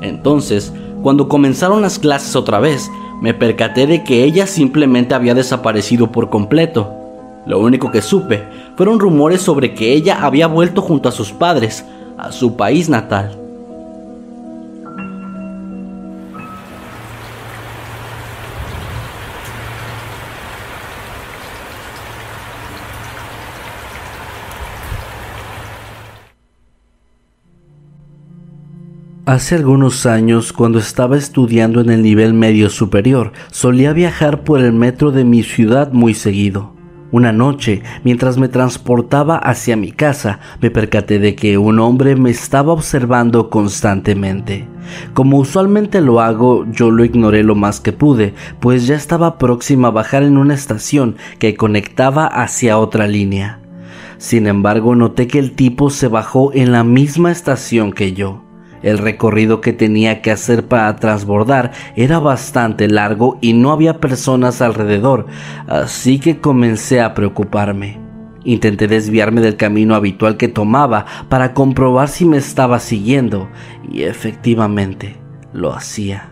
Entonces, 0.01 0.73
cuando 1.01 1.27
comenzaron 1.27 1.81
las 1.81 1.97
clases 1.97 2.35
otra 2.35 2.59
vez, 2.59 2.91
me 3.19 3.33
percaté 3.33 3.87
de 3.87 4.03
que 4.03 4.23
ella 4.23 4.45
simplemente 4.45 5.15
había 5.15 5.33
desaparecido 5.33 6.11
por 6.11 6.29
completo. 6.29 6.91
Lo 7.47 7.59
único 7.59 7.91
que 7.91 8.03
supe 8.03 8.43
fueron 8.75 8.99
rumores 8.99 9.41
sobre 9.41 9.73
que 9.73 9.93
ella 9.93 10.23
había 10.25 10.47
vuelto 10.47 10.81
junto 10.81 11.10
a 11.10 11.12
sus 11.12 11.31
padres 11.31 11.86
a 12.17 12.31
su 12.31 12.55
país 12.55 12.88
natal. 12.88 13.38
Hace 29.25 29.55
algunos 29.55 30.05
años, 30.05 30.51
cuando 30.51 30.77
estaba 30.77 31.15
estudiando 31.15 31.79
en 31.79 31.89
el 31.89 32.03
nivel 32.03 32.34
medio 32.34 32.69
superior, 32.69 33.31
solía 33.49 33.93
viajar 33.93 34.43
por 34.43 34.60
el 34.60 34.73
metro 34.73 35.12
de 35.12 35.23
mi 35.23 35.41
ciudad 35.41 35.93
muy 35.93 36.13
seguido. 36.13 36.80
Una 37.12 37.34
noche, 37.34 37.84
mientras 38.06 38.38
me 38.38 38.47
transportaba 38.47 39.36
hacia 39.36 39.76
mi 39.76 39.91
casa, 39.91 40.39
me 40.62 40.71
percaté 40.71 41.19
de 41.19 41.36
que 41.36 41.58
un 41.58 41.80
hombre 41.80 42.15
me 42.15 42.30
estaba 42.30 42.71
observando 42.71 43.50
constantemente. 43.50 44.65
Como 45.13 45.38
usualmente 45.38 46.00
lo 46.00 46.21
hago, 46.21 46.65
yo 46.71 46.89
lo 46.89 47.04
ignoré 47.04 47.43
lo 47.43 47.56
más 47.56 47.82
que 47.82 47.91
pude, 47.91 48.34
pues 48.62 48.88
ya 48.88 48.95
estaba 48.95 49.38
próxima 49.38 49.89
a 49.89 49.91
bajar 49.91 50.24
en 50.24 50.38
una 50.38 50.54
estación 50.54 51.17
que 51.38 51.56
conectaba 51.56 52.28
hacia 52.28 52.78
otra 52.78 53.08
línea. 53.08 53.60
Sin 54.17 54.47
embargo, 54.47 54.95
noté 54.95 55.28
que 55.28 55.39
el 55.39 55.52
tipo 55.52 55.89
se 55.89 56.08
bajó 56.08 56.54
en 56.54 56.71
la 56.71 56.84
misma 56.86 57.32
estación 57.32 57.91
que 57.91 58.13
yo. 58.13 58.41
El 58.83 58.97
recorrido 58.97 59.61
que 59.61 59.73
tenía 59.73 60.21
que 60.21 60.31
hacer 60.31 60.67
para 60.67 60.95
transbordar 60.95 61.71
era 61.95 62.19
bastante 62.19 62.87
largo 62.87 63.37
y 63.41 63.53
no 63.53 63.71
había 63.71 63.99
personas 63.99 64.61
alrededor, 64.61 65.27
así 65.67 66.19
que 66.19 66.39
comencé 66.39 67.01
a 67.01 67.13
preocuparme. 67.13 67.99
Intenté 68.43 68.87
desviarme 68.87 69.41
del 69.41 69.55
camino 69.55 69.93
habitual 69.93 70.37
que 70.37 70.47
tomaba 70.47 71.05
para 71.29 71.53
comprobar 71.53 72.09
si 72.09 72.25
me 72.25 72.37
estaba 72.37 72.79
siguiendo 72.79 73.49
y 73.91 74.03
efectivamente 74.03 75.17
lo 75.53 75.73
hacía. 75.73 76.31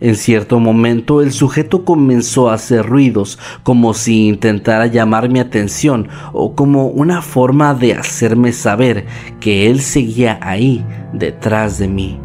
En 0.00 0.16
cierto 0.16 0.58
momento 0.58 1.22
el 1.22 1.32
sujeto 1.32 1.84
comenzó 1.84 2.50
a 2.50 2.54
hacer 2.54 2.84
ruidos 2.84 3.38
como 3.62 3.94
si 3.94 4.26
intentara 4.26 4.86
llamar 4.86 5.28
mi 5.28 5.38
atención 5.38 6.08
o 6.32 6.54
como 6.54 6.88
una 6.88 7.22
forma 7.22 7.74
de 7.74 7.94
hacerme 7.94 8.52
saber 8.52 9.06
que 9.38 9.70
él 9.70 9.80
seguía 9.80 10.38
ahí 10.42 10.84
detrás 11.12 11.78
de 11.78 11.88
mí. 11.88 12.20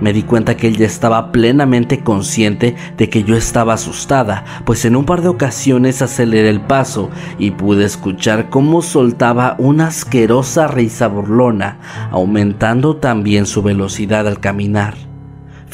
Me 0.00 0.12
di 0.12 0.22
cuenta 0.22 0.56
que 0.56 0.68
él 0.68 0.76
ya 0.76 0.86
estaba 0.86 1.32
plenamente 1.32 2.00
consciente 2.04 2.74
de 2.98 3.08
que 3.08 3.24
yo 3.24 3.36
estaba 3.36 3.74
asustada, 3.74 4.44
pues 4.66 4.84
en 4.84 4.96
un 4.96 5.06
par 5.06 5.22
de 5.22 5.28
ocasiones 5.28 6.02
aceleré 6.02 6.50
el 6.50 6.60
paso 6.60 7.10
y 7.38 7.52
pude 7.52 7.84
escuchar 7.84 8.50
cómo 8.50 8.82
soltaba 8.82 9.54
una 9.58 9.86
asquerosa 9.86 10.66
risa 10.66 11.08
burlona, 11.08 11.78
aumentando 12.10 12.96
también 12.96 13.46
su 13.46 13.62
velocidad 13.62 14.28
al 14.28 14.40
caminar. 14.40 15.13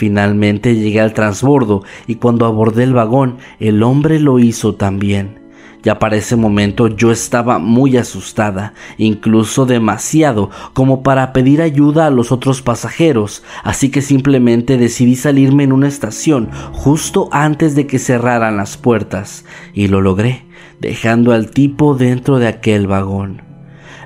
Finalmente 0.00 0.76
llegué 0.76 0.98
al 0.98 1.12
transbordo 1.12 1.84
y 2.06 2.14
cuando 2.14 2.46
abordé 2.46 2.84
el 2.84 2.94
vagón, 2.94 3.36
el 3.58 3.82
hombre 3.82 4.18
lo 4.18 4.38
hizo 4.38 4.74
también. 4.74 5.38
Ya 5.82 5.98
para 5.98 6.16
ese 6.16 6.36
momento 6.36 6.88
yo 6.88 7.12
estaba 7.12 7.58
muy 7.58 7.98
asustada, 7.98 8.72
incluso 8.96 9.66
demasiado 9.66 10.48
como 10.72 11.02
para 11.02 11.34
pedir 11.34 11.60
ayuda 11.60 12.06
a 12.06 12.10
los 12.10 12.32
otros 12.32 12.62
pasajeros, 12.62 13.42
así 13.62 13.90
que 13.90 14.00
simplemente 14.00 14.78
decidí 14.78 15.16
salirme 15.16 15.64
en 15.64 15.72
una 15.72 15.88
estación 15.88 16.48
justo 16.72 17.28
antes 17.30 17.74
de 17.74 17.86
que 17.86 17.98
cerraran 17.98 18.56
las 18.56 18.78
puertas, 18.78 19.44
y 19.74 19.88
lo 19.88 20.00
logré, 20.00 20.46
dejando 20.80 21.34
al 21.34 21.50
tipo 21.50 21.94
dentro 21.94 22.38
de 22.38 22.48
aquel 22.48 22.86
vagón. 22.86 23.49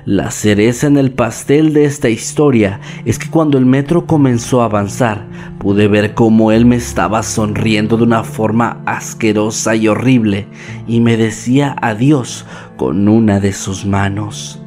La 0.05 0.29
cereza 0.29 0.85
en 0.85 0.97
el 0.97 1.11
pastel 1.11 1.73
de 1.73 1.85
esta 1.85 2.09
historia 2.09 2.79
es 3.05 3.17
que 3.17 3.27
cuando 3.27 3.57
el 3.57 3.65
metro 3.65 4.05
comenzó 4.05 4.61
a 4.61 4.65
avanzar, 4.65 5.25
pude 5.57 5.87
ver 5.87 6.13
cómo 6.13 6.51
él 6.51 6.67
me 6.67 6.75
estaba 6.75 7.23
sonriendo 7.23 7.97
de 7.97 8.03
una 8.03 8.23
forma 8.23 8.83
asquerosa 8.85 9.75
y 9.75 9.87
horrible 9.87 10.45
y 10.87 10.99
me 10.99 11.17
decía 11.17 11.75
adiós 11.81 12.45
con 12.77 13.07
una 13.07 13.39
de 13.39 13.51
sus 13.51 13.83
manos. 13.83 14.61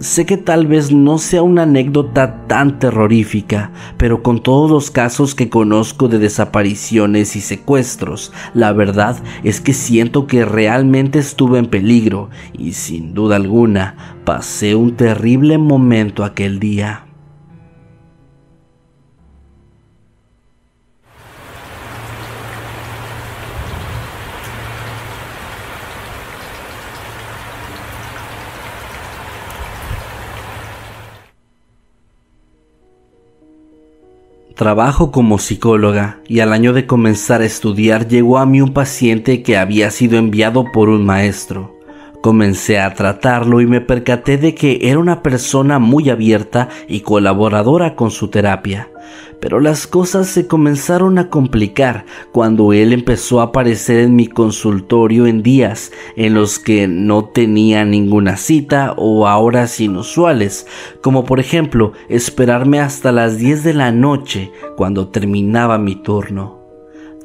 Sé 0.00 0.24
que 0.24 0.38
tal 0.38 0.66
vez 0.66 0.92
no 0.92 1.18
sea 1.18 1.42
una 1.42 1.64
anécdota 1.64 2.46
tan 2.46 2.78
terrorífica, 2.78 3.70
pero 3.98 4.22
con 4.22 4.42
todos 4.42 4.70
los 4.70 4.90
casos 4.90 5.34
que 5.34 5.50
conozco 5.50 6.08
de 6.08 6.18
desapariciones 6.18 7.36
y 7.36 7.42
secuestros, 7.42 8.32
la 8.54 8.72
verdad 8.72 9.18
es 9.44 9.60
que 9.60 9.74
siento 9.74 10.26
que 10.26 10.46
realmente 10.46 11.18
estuve 11.18 11.58
en 11.58 11.66
peligro 11.66 12.30
y 12.58 12.72
sin 12.72 13.12
duda 13.12 13.36
alguna 13.36 14.22
pasé 14.24 14.74
un 14.74 14.96
terrible 14.96 15.58
momento 15.58 16.24
aquel 16.24 16.60
día. 16.60 17.09
Trabajo 34.60 35.10
como 35.10 35.38
psicóloga 35.38 36.20
y 36.28 36.40
al 36.40 36.52
año 36.52 36.74
de 36.74 36.86
comenzar 36.86 37.40
a 37.40 37.46
estudiar 37.46 38.08
llegó 38.08 38.36
a 38.36 38.44
mí 38.44 38.60
un 38.60 38.74
paciente 38.74 39.42
que 39.42 39.56
había 39.56 39.90
sido 39.90 40.18
enviado 40.18 40.66
por 40.70 40.90
un 40.90 41.06
maestro. 41.06 41.78
Comencé 42.20 42.78
a 42.78 42.92
tratarlo 42.92 43.62
y 43.62 43.66
me 43.66 43.80
percaté 43.80 44.36
de 44.36 44.54
que 44.54 44.80
era 44.82 44.98
una 44.98 45.22
persona 45.22 45.78
muy 45.78 46.10
abierta 46.10 46.68
y 46.88 47.00
colaboradora 47.00 47.96
con 47.96 48.10
su 48.10 48.28
terapia. 48.28 48.89
Pero 49.40 49.60
las 49.60 49.86
cosas 49.86 50.28
se 50.28 50.46
comenzaron 50.46 51.18
a 51.18 51.30
complicar 51.30 52.04
cuando 52.32 52.72
él 52.72 52.92
empezó 52.92 53.40
a 53.40 53.44
aparecer 53.44 54.00
en 54.00 54.14
mi 54.14 54.26
consultorio 54.26 55.26
en 55.26 55.42
días 55.42 55.92
en 56.16 56.34
los 56.34 56.58
que 56.58 56.88
no 56.88 57.24
tenía 57.24 57.84
ninguna 57.84 58.36
cita 58.36 58.94
o 58.96 59.26
a 59.26 59.38
horas 59.38 59.80
inusuales, 59.80 60.66
como 61.02 61.24
por 61.24 61.40
ejemplo 61.40 61.92
esperarme 62.08 62.80
hasta 62.80 63.12
las 63.12 63.38
10 63.38 63.64
de 63.64 63.74
la 63.74 63.92
noche 63.92 64.52
cuando 64.76 65.08
terminaba 65.08 65.78
mi 65.78 65.96
turno. 65.96 66.59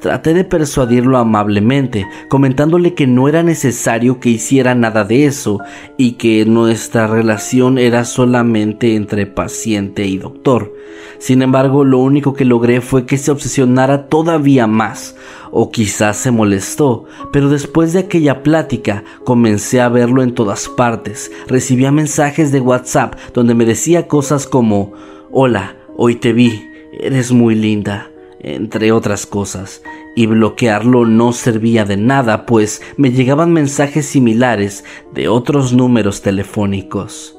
Traté 0.00 0.34
de 0.34 0.44
persuadirlo 0.44 1.16
amablemente, 1.16 2.06
comentándole 2.28 2.92
que 2.92 3.06
no 3.06 3.28
era 3.28 3.42
necesario 3.42 4.20
que 4.20 4.28
hiciera 4.28 4.74
nada 4.74 5.04
de 5.04 5.24
eso 5.24 5.58
y 5.96 6.12
que 6.12 6.44
nuestra 6.44 7.06
relación 7.06 7.78
era 7.78 8.04
solamente 8.04 8.94
entre 8.94 9.26
paciente 9.26 10.06
y 10.06 10.18
doctor. 10.18 10.74
Sin 11.18 11.40
embargo, 11.40 11.82
lo 11.82 11.98
único 11.98 12.34
que 12.34 12.44
logré 12.44 12.82
fue 12.82 13.06
que 13.06 13.16
se 13.16 13.30
obsesionara 13.30 14.08
todavía 14.08 14.66
más, 14.66 15.16
o 15.50 15.70
quizás 15.70 16.18
se 16.18 16.30
molestó, 16.30 17.06
pero 17.32 17.48
después 17.48 17.94
de 17.94 18.00
aquella 18.00 18.42
plática 18.42 19.02
comencé 19.24 19.80
a 19.80 19.88
verlo 19.88 20.22
en 20.22 20.34
todas 20.34 20.68
partes. 20.68 21.32
Recibía 21.46 21.90
mensajes 21.90 22.52
de 22.52 22.60
WhatsApp 22.60 23.14
donde 23.32 23.54
me 23.54 23.64
decía 23.64 24.08
cosas 24.08 24.46
como, 24.46 24.92
Hola, 25.30 25.76
hoy 25.96 26.16
te 26.16 26.34
vi, 26.34 26.62
eres 27.00 27.32
muy 27.32 27.54
linda 27.54 28.10
entre 28.46 28.92
otras 28.92 29.26
cosas, 29.26 29.82
y 30.14 30.26
bloquearlo 30.26 31.04
no 31.04 31.32
servía 31.32 31.84
de 31.84 31.96
nada, 31.96 32.46
pues 32.46 32.80
me 32.96 33.10
llegaban 33.10 33.52
mensajes 33.52 34.06
similares 34.06 34.84
de 35.12 35.28
otros 35.28 35.72
números 35.72 36.22
telefónicos. 36.22 37.36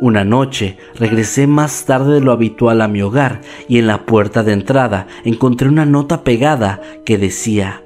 Una 0.00 0.24
noche 0.24 0.76
regresé 0.94 1.46
más 1.46 1.86
tarde 1.86 2.14
de 2.14 2.20
lo 2.20 2.32
habitual 2.32 2.82
a 2.82 2.88
mi 2.88 3.00
hogar 3.00 3.40
y 3.68 3.78
en 3.78 3.86
la 3.86 4.04
puerta 4.06 4.42
de 4.42 4.52
entrada 4.52 5.06
encontré 5.24 5.68
una 5.68 5.86
nota 5.86 6.24
pegada 6.24 6.80
que 7.04 7.16
decía, 7.16 7.80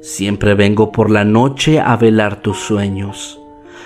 Siempre 0.00 0.54
vengo 0.54 0.92
por 0.92 1.10
la 1.10 1.24
noche 1.24 1.80
a 1.80 1.96
velar 1.96 2.42
tus 2.42 2.58
sueños. 2.58 3.40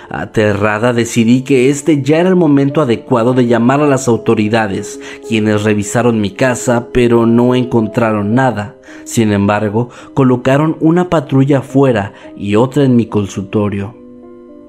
Aterrada 0.09 0.91
decidí 0.91 1.43
que 1.43 1.69
este 1.69 2.01
ya 2.01 2.19
era 2.19 2.29
el 2.29 2.35
momento 2.35 2.81
adecuado 2.81 3.33
de 3.33 3.45
llamar 3.45 3.81
a 3.81 3.87
las 3.87 4.07
autoridades, 4.07 4.99
quienes 5.27 5.63
revisaron 5.63 6.19
mi 6.19 6.31
casa 6.31 6.87
pero 6.91 7.27
no 7.27 7.53
encontraron 7.53 8.33
nada. 8.33 8.75
Sin 9.03 9.31
embargo, 9.31 9.89
colocaron 10.15 10.77
una 10.79 11.09
patrulla 11.09 11.59
afuera 11.59 12.13
y 12.35 12.55
otra 12.55 12.83
en 12.83 12.95
mi 12.95 13.05
consultorio. 13.05 13.99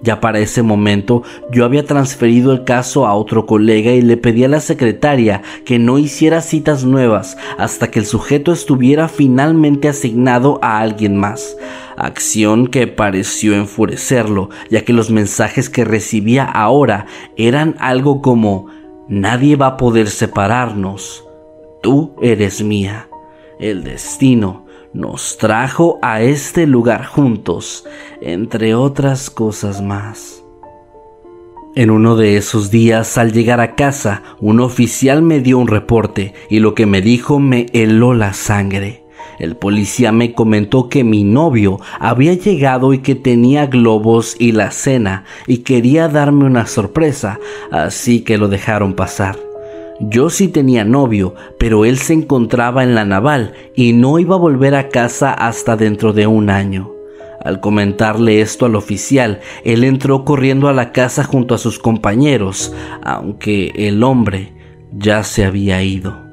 Ya 0.03 0.21
para 0.21 0.39
ese 0.39 0.63
momento 0.63 1.23
yo 1.51 1.65
había 1.65 1.85
transferido 1.85 2.53
el 2.53 2.65
caso 2.65 3.07
a 3.07 3.15
otro 3.15 3.45
colega 3.45 3.93
y 3.93 4.01
le 4.01 4.17
pedí 4.17 4.45
a 4.45 4.49
la 4.49 4.61
secretaria 4.61 5.43
que 5.67 5.79
no 5.79 5.99
hiciera 5.99 6.41
citas 6.41 6.85
nuevas 6.85 7.37
hasta 7.59 7.91
que 7.91 7.99
el 7.99 8.07
sujeto 8.07 8.53
estuviera 8.53 9.09
finalmente 9.09 9.89
asignado 9.89 10.59
a 10.63 10.79
alguien 10.81 11.17
más, 11.17 11.57
acción 12.07 12.67
que 12.67 12.87
pareció 12.87 13.55
enfurecerlo, 13.55 14.51
ya 14.71 14.85
que 14.85 14.93
los 14.93 15.11
mensajes 15.11 15.71
que 15.71 15.85
recibía 15.85 16.45
ahora 16.45 17.07
eran 17.37 17.77
algo 17.79 18.23
como 18.23 18.67
nadie 19.09 19.57
va 19.57 19.67
a 19.67 19.77
poder 19.77 20.09
separarnos, 20.09 21.25
tú 21.83 22.15
eres 22.21 22.63
mía, 22.63 23.09
el 23.59 23.85
destino 23.85 24.67
nos 24.93 25.39
trajo 25.39 25.99
a 26.03 26.21
este 26.23 26.67
lugar 26.67 27.05
juntos, 27.07 27.87
entre 28.21 28.75
otras 28.75 29.31
cosas 29.31 29.81
más. 29.83 30.43
En 31.77 31.91
uno 31.91 32.17
de 32.17 32.37
esos 32.37 32.73
días, 32.73 33.17
al 33.17 33.33
llegar 33.33 33.61
a 33.61 33.77
casa, 33.77 34.23
un 34.41 34.59
oficial 34.59 35.23
me 35.23 35.39
dio 35.39 35.59
un 35.59 35.69
reporte 35.69 36.35
y 36.49 36.59
lo 36.59 36.75
que 36.75 36.87
me 36.87 37.01
dijo 37.01 37.39
me 37.39 37.67
heló 37.73 38.13
la 38.13 38.33
sangre. 38.33 39.05
El 39.41 39.57
policía 39.57 40.13
me 40.13 40.35
comentó 40.35 40.91
que 40.91 41.03
mi 41.03 41.25
novio 41.25 41.81
había 41.99 42.35
llegado 42.35 42.93
y 42.93 42.99
que 42.99 43.15
tenía 43.15 43.67
globos 43.67 44.37
y 44.39 44.53
la 44.53 44.71
cena 44.71 45.25
y 45.47 45.59
quería 45.59 46.09
darme 46.09 46.45
una 46.45 46.67
sorpresa, 46.67 47.41
así 47.73 48.21
que 48.21 48.37
lo 48.37 48.49
dejaron 48.49 48.93
pasar. 48.93 49.39
Yo 49.99 50.29
sí 50.29 50.49
tenía 50.49 50.85
novio, 50.85 51.35
pero 51.59 51.87
él 51.87 51.97
se 51.99 52.13
encontraba 52.13 52.83
en 52.83 52.95
la 52.95 53.07
naval 53.07 53.55
y 53.75 53.95
no 53.95 54.19
iba 54.19 54.35
a 54.35 54.39
volver 54.39 54.75
a 54.75 54.91
casa 54.91 55.33
hasta 55.33 55.75
dentro 55.75 56.13
de 56.13 56.27
un 56.27 56.51
año. 56.51 56.93
Al 57.43 57.61
comentarle 57.61 58.43
esto 58.43 58.67
al 58.67 58.77
oficial, 58.77 59.41
él 59.65 59.85
entró 59.85 60.27
corriendo 60.27 60.69
a 60.69 60.75
la 60.75 60.93
casa 60.93 61.25
junto 61.25 61.55
a 61.55 61.59
sus 61.59 61.79
compañeros, 61.79 62.75
aunque 63.03 63.73
el 63.75 64.03
hombre 64.03 64.53
ya 64.93 65.23
se 65.23 65.47
había 65.47 65.83
ido. 65.83 66.30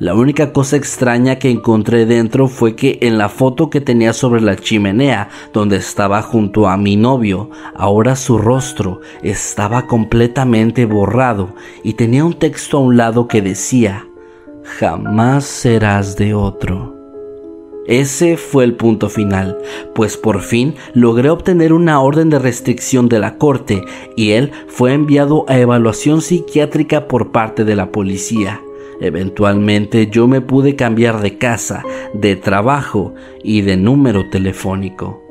La 0.00 0.14
única 0.14 0.54
cosa 0.54 0.78
extraña 0.78 1.38
que 1.38 1.50
encontré 1.50 2.06
dentro 2.06 2.48
fue 2.48 2.74
que 2.74 3.00
en 3.02 3.18
la 3.18 3.28
foto 3.28 3.68
que 3.68 3.82
tenía 3.82 4.14
sobre 4.14 4.40
la 4.40 4.56
chimenea, 4.56 5.28
donde 5.52 5.76
estaba 5.76 6.22
junto 6.22 6.68
a 6.68 6.78
mi 6.78 6.96
novio, 6.96 7.50
ahora 7.74 8.16
su 8.16 8.38
rostro 8.38 9.02
estaba 9.22 9.86
completamente 9.86 10.86
borrado 10.86 11.54
y 11.84 11.92
tenía 11.92 12.24
un 12.24 12.32
texto 12.32 12.78
a 12.78 12.80
un 12.80 12.96
lado 12.96 13.28
que 13.28 13.42
decía, 13.42 14.06
jamás 14.78 15.44
serás 15.44 16.16
de 16.16 16.32
otro. 16.32 16.96
Ese 17.86 18.38
fue 18.38 18.64
el 18.64 18.76
punto 18.76 19.10
final, 19.10 19.58
pues 19.94 20.16
por 20.16 20.40
fin 20.40 20.76
logré 20.94 21.28
obtener 21.28 21.74
una 21.74 22.00
orden 22.00 22.30
de 22.30 22.38
restricción 22.38 23.10
de 23.10 23.18
la 23.18 23.36
corte 23.36 23.84
y 24.16 24.30
él 24.30 24.50
fue 24.66 24.94
enviado 24.94 25.44
a 25.46 25.58
evaluación 25.58 26.22
psiquiátrica 26.22 27.06
por 27.06 27.32
parte 27.32 27.66
de 27.66 27.76
la 27.76 27.92
policía. 27.92 28.62
Eventualmente 29.00 30.08
yo 30.08 30.28
me 30.28 30.40
pude 30.40 30.76
cambiar 30.76 31.20
de 31.20 31.38
casa, 31.38 31.82
de 32.12 32.36
trabajo 32.36 33.14
y 33.42 33.62
de 33.62 33.76
número 33.76 34.28
telefónico. 34.28 35.22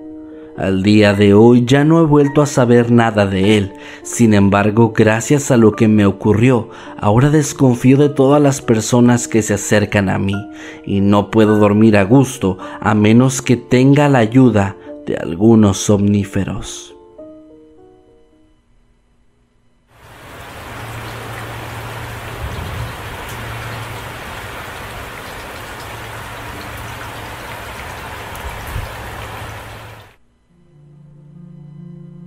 Al 0.60 0.84
día 0.84 1.14
de 1.14 1.34
hoy 1.34 1.64
ya 1.66 1.86
no 1.86 2.02
he 2.02 2.06
vuelto 2.06 2.42
a 2.42 2.46
saber 2.46 2.92
nada 2.92 3.26
de 3.26 3.58
él. 3.58 3.72
Sin 4.04 4.34
embargo, 4.34 4.92
gracias 4.94 5.52
a 5.52 5.58
lo 5.58 5.72
que 5.72 5.88
me 5.88 6.06
ocurrió, 6.06 6.68
ahora 6.98 7.30
desconfío 7.30 7.96
de 7.96 8.10
todas 8.10 8.42
las 8.42 8.62
personas 8.62 9.30
que 9.30 9.42
se 9.42 9.54
acercan 9.54 10.10
a 10.10 10.20
mí 10.20 10.36
y 10.86 11.00
no 11.00 11.32
puedo 11.32 11.58
dormir 11.60 11.96
a 11.96 12.04
gusto 12.04 12.58
a 12.82 12.94
menos 12.94 13.42
que 13.42 13.56
tenga 13.56 14.10
la 14.10 14.20
ayuda 14.20 14.76
de 15.06 15.16
algunos 15.16 15.78
somníferos. 15.78 16.99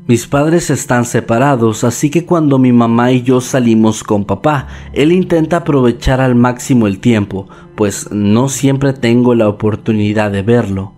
Mis 0.09 0.27
padres 0.27 0.69
están 0.69 1.05
separados, 1.05 1.85
así 1.85 2.11
que 2.11 2.27
cuando 2.27 2.59
mi 2.59 2.73
mamá 2.73 3.13
y 3.13 3.23
yo 3.23 3.41
salimos 3.41 4.03
con 4.03 4.25
papá, 4.25 4.67
él 4.93 5.13
intenta 5.13 5.59
aprovechar 5.59 6.21
al 6.21 6.35
máximo 6.35 6.89
el 6.89 6.99
tiempo, 6.99 7.49
pues 7.77 8.11
no 8.11 8.49
siempre 8.49 8.95
tengo 8.95 9.37
la 9.37 9.49
oportunidad 9.49 10.33
de 10.33 10.43
verlo. 10.43 10.93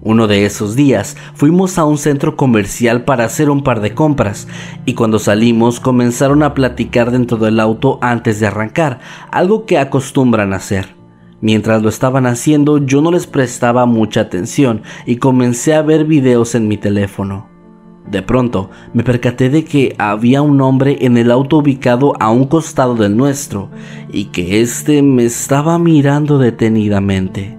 Uno 0.00 0.26
de 0.26 0.46
esos 0.46 0.74
días 0.74 1.18
fuimos 1.34 1.76
a 1.76 1.84
un 1.84 1.98
centro 1.98 2.34
comercial 2.38 3.04
para 3.04 3.24
hacer 3.24 3.50
un 3.50 3.62
par 3.62 3.82
de 3.82 3.92
compras 3.92 4.48
y 4.86 4.94
cuando 4.94 5.18
salimos 5.18 5.78
comenzaron 5.78 6.42
a 6.42 6.54
platicar 6.54 7.10
dentro 7.10 7.36
del 7.36 7.60
auto 7.60 7.98
antes 8.00 8.40
de 8.40 8.46
arrancar, 8.46 9.00
algo 9.30 9.66
que 9.66 9.76
acostumbran 9.76 10.54
hacer. 10.54 10.96
Mientras 11.42 11.82
lo 11.82 11.90
estaban 11.90 12.24
haciendo 12.24 12.78
yo 12.78 13.02
no 13.02 13.10
les 13.10 13.26
prestaba 13.26 13.84
mucha 13.84 14.22
atención 14.22 14.80
y 15.04 15.16
comencé 15.16 15.74
a 15.74 15.82
ver 15.82 16.06
videos 16.06 16.54
en 16.54 16.68
mi 16.68 16.78
teléfono. 16.78 17.55
De 18.10 18.22
pronto 18.22 18.70
me 18.94 19.02
percaté 19.02 19.50
de 19.50 19.64
que 19.64 19.94
había 19.98 20.42
un 20.42 20.60
hombre 20.60 20.98
en 21.00 21.16
el 21.16 21.30
auto 21.30 21.58
ubicado 21.58 22.12
a 22.20 22.30
un 22.30 22.46
costado 22.46 22.94
del 22.94 23.16
nuestro 23.16 23.70
y 24.12 24.26
que 24.26 24.60
éste 24.60 25.02
me 25.02 25.24
estaba 25.24 25.78
mirando 25.78 26.38
detenidamente. 26.38 27.58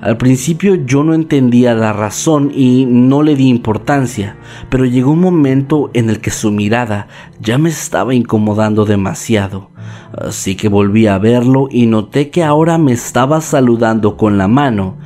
Al 0.00 0.18
principio 0.18 0.74
yo 0.74 1.02
no 1.02 1.14
entendía 1.14 1.74
la 1.74 1.92
razón 1.92 2.52
y 2.54 2.84
no 2.86 3.22
le 3.22 3.34
di 3.34 3.48
importancia, 3.48 4.36
pero 4.68 4.84
llegó 4.84 5.12
un 5.12 5.20
momento 5.20 5.90
en 5.94 6.10
el 6.10 6.20
que 6.20 6.30
su 6.30 6.52
mirada 6.52 7.08
ya 7.40 7.58
me 7.58 7.70
estaba 7.70 8.14
incomodando 8.14 8.84
demasiado. 8.84 9.70
Así 10.16 10.54
que 10.54 10.68
volví 10.68 11.06
a 11.06 11.18
verlo 11.18 11.68
y 11.70 11.86
noté 11.86 12.30
que 12.30 12.44
ahora 12.44 12.78
me 12.78 12.92
estaba 12.92 13.40
saludando 13.40 14.16
con 14.16 14.38
la 14.38 14.48
mano 14.48 14.96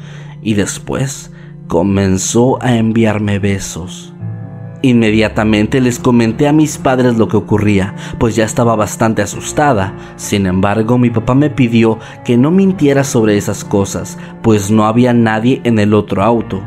y 0.42 0.54
después 0.54 1.32
comenzó 1.66 2.60
a 2.62 2.76
enviarme 2.76 3.38
besos. 3.38 4.12
Inmediatamente 4.82 5.80
les 5.82 5.98
comenté 5.98 6.48
a 6.48 6.54
mis 6.54 6.78
padres 6.78 7.18
lo 7.18 7.28
que 7.28 7.36
ocurría, 7.36 7.94
pues 8.18 8.34
ya 8.34 8.44
estaba 8.44 8.76
bastante 8.76 9.20
asustada. 9.20 9.94
Sin 10.16 10.46
embargo, 10.46 10.96
mi 10.96 11.10
papá 11.10 11.34
me 11.34 11.50
pidió 11.50 11.98
que 12.24 12.38
no 12.38 12.50
mintiera 12.50 13.04
sobre 13.04 13.36
esas 13.36 13.62
cosas, 13.62 14.18
pues 14.42 14.70
no 14.70 14.86
había 14.86 15.12
nadie 15.12 15.60
en 15.64 15.78
el 15.78 15.92
otro 15.92 16.22
auto. 16.22 16.62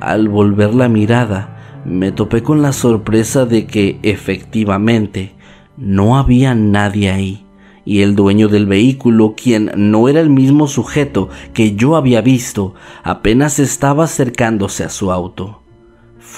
Al 0.00 0.28
volver 0.28 0.74
la 0.74 0.90
mirada, 0.90 1.56
me 1.86 2.12
topé 2.12 2.42
con 2.42 2.60
la 2.60 2.74
sorpresa 2.74 3.46
de 3.46 3.66
que 3.66 3.98
efectivamente 4.02 5.34
no 5.78 6.18
había 6.18 6.54
nadie 6.54 7.10
ahí, 7.10 7.46
y 7.86 8.02
el 8.02 8.14
dueño 8.14 8.48
del 8.48 8.66
vehículo, 8.66 9.34
quien 9.42 9.70
no 9.74 10.08
era 10.08 10.20
el 10.20 10.28
mismo 10.28 10.66
sujeto 10.66 11.30
que 11.54 11.76
yo 11.76 11.96
había 11.96 12.20
visto, 12.20 12.74
apenas 13.02 13.58
estaba 13.58 14.04
acercándose 14.04 14.84
a 14.84 14.90
su 14.90 15.10
auto. 15.10 15.57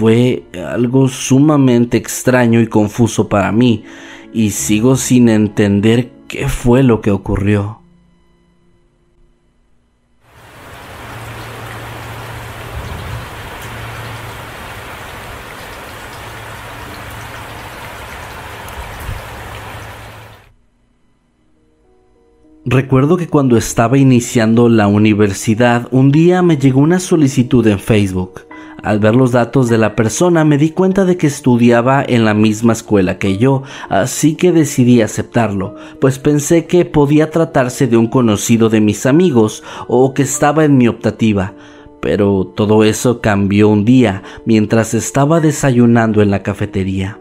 Fue 0.00 0.44
algo 0.66 1.08
sumamente 1.08 1.98
extraño 1.98 2.62
y 2.62 2.68
confuso 2.68 3.28
para 3.28 3.52
mí, 3.52 3.84
y 4.32 4.52
sigo 4.52 4.96
sin 4.96 5.28
entender 5.28 6.10
qué 6.26 6.48
fue 6.48 6.82
lo 6.82 7.02
que 7.02 7.10
ocurrió. 7.10 7.80
Recuerdo 22.64 23.18
que 23.18 23.28
cuando 23.28 23.58
estaba 23.58 23.98
iniciando 23.98 24.70
la 24.70 24.86
universidad, 24.86 25.88
un 25.90 26.10
día 26.10 26.40
me 26.40 26.56
llegó 26.56 26.80
una 26.80 27.00
solicitud 27.00 27.66
en 27.66 27.78
Facebook. 27.78 28.49
Al 28.82 28.98
ver 28.98 29.14
los 29.14 29.32
datos 29.32 29.68
de 29.68 29.76
la 29.76 29.94
persona 29.94 30.44
me 30.44 30.56
di 30.56 30.70
cuenta 30.70 31.04
de 31.04 31.16
que 31.16 31.26
estudiaba 31.26 32.02
en 32.06 32.24
la 32.24 32.32
misma 32.32 32.72
escuela 32.72 33.18
que 33.18 33.36
yo, 33.36 33.62
así 33.88 34.36
que 34.36 34.52
decidí 34.52 35.02
aceptarlo, 35.02 35.74
pues 36.00 36.18
pensé 36.18 36.66
que 36.66 36.84
podía 36.84 37.30
tratarse 37.30 37.86
de 37.86 37.98
un 37.98 38.06
conocido 38.06 38.70
de 38.70 38.80
mis 38.80 39.04
amigos 39.04 39.62
o 39.86 40.14
que 40.14 40.22
estaba 40.22 40.64
en 40.64 40.78
mi 40.78 40.88
optativa. 40.88 41.54
Pero 42.00 42.50
todo 42.56 42.82
eso 42.84 43.20
cambió 43.20 43.68
un 43.68 43.84
día 43.84 44.22
mientras 44.46 44.94
estaba 44.94 45.40
desayunando 45.40 46.22
en 46.22 46.30
la 46.30 46.42
cafetería. 46.42 47.18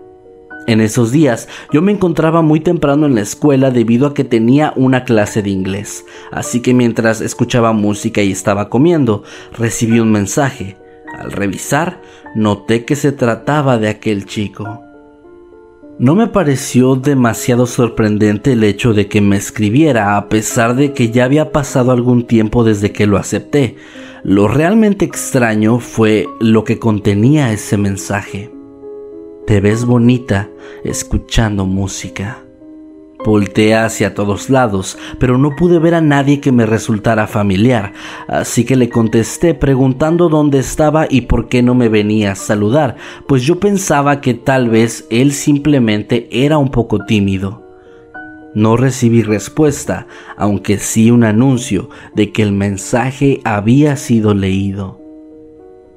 En 0.67 0.79
esos 0.81 1.11
días 1.11 1.49
yo 1.73 1.81
me 1.81 1.91
encontraba 1.91 2.41
muy 2.41 2.59
temprano 2.59 3.05
en 3.05 3.15
la 3.15 3.21
escuela 3.21 3.71
debido 3.71 4.07
a 4.07 4.13
que 4.13 4.23
tenía 4.23 4.71
una 4.75 5.03
clase 5.03 5.41
de 5.41 5.49
inglés, 5.49 6.05
así 6.31 6.61
que 6.61 6.73
mientras 6.73 7.21
escuchaba 7.21 7.73
música 7.73 8.21
y 8.21 8.31
estaba 8.31 8.69
comiendo, 8.69 9.23
recibí 9.57 9.99
un 9.99 10.11
mensaje. 10.11 10.77
Al 11.17 11.31
revisar, 11.31 12.01
noté 12.35 12.85
que 12.85 12.95
se 12.95 13.11
trataba 13.11 13.77
de 13.77 13.89
aquel 13.89 14.25
chico. 14.25 14.81
No 15.99 16.15
me 16.15 16.27
pareció 16.27 16.95
demasiado 16.95 17.65
sorprendente 17.65 18.53
el 18.53 18.63
hecho 18.63 18.93
de 18.93 19.09
que 19.09 19.19
me 19.19 19.35
escribiera 19.35 20.15
a 20.15 20.29
pesar 20.29 20.75
de 20.75 20.93
que 20.93 21.11
ya 21.11 21.25
había 21.25 21.51
pasado 21.51 21.91
algún 21.91 22.25
tiempo 22.25 22.63
desde 22.63 22.93
que 22.93 23.05
lo 23.05 23.17
acepté. 23.17 23.75
Lo 24.23 24.47
realmente 24.47 25.03
extraño 25.03 25.79
fue 25.79 26.25
lo 26.39 26.63
que 26.63 26.79
contenía 26.79 27.51
ese 27.51 27.75
mensaje. 27.75 28.49
Te 29.45 29.59
ves 29.59 29.83
bonita 29.83 30.49
escuchando 30.85 31.65
música. 31.65 32.43
Volté 33.25 33.75
hacia 33.75 34.13
todos 34.13 34.49
lados, 34.49 34.97
pero 35.19 35.37
no 35.37 35.55
pude 35.55 35.77
ver 35.77 35.93
a 35.93 36.01
nadie 36.01 36.39
que 36.39 36.53
me 36.53 36.65
resultara 36.65 37.27
familiar, 37.27 37.91
así 38.29 38.63
que 38.63 38.77
le 38.77 38.89
contesté 38.89 39.53
preguntando 39.53 40.29
dónde 40.29 40.59
estaba 40.59 41.05
y 41.09 41.21
por 41.21 41.49
qué 41.49 41.61
no 41.61 41.75
me 41.75 41.89
venía 41.89 42.31
a 42.31 42.35
saludar, 42.35 42.95
pues 43.27 43.43
yo 43.43 43.59
pensaba 43.59 44.21
que 44.21 44.35
tal 44.35 44.69
vez 44.69 45.05
él 45.09 45.33
simplemente 45.33 46.29
era 46.31 46.57
un 46.57 46.71
poco 46.71 47.03
tímido. 47.05 47.67
No 48.55 48.77
recibí 48.77 49.21
respuesta, 49.21 50.07
aunque 50.37 50.79
sí 50.79 51.11
un 51.11 51.25
anuncio 51.25 51.89
de 52.15 52.31
que 52.31 52.41
el 52.41 52.53
mensaje 52.53 53.41
había 53.43 53.97
sido 53.97 54.33
leído. 54.33 55.08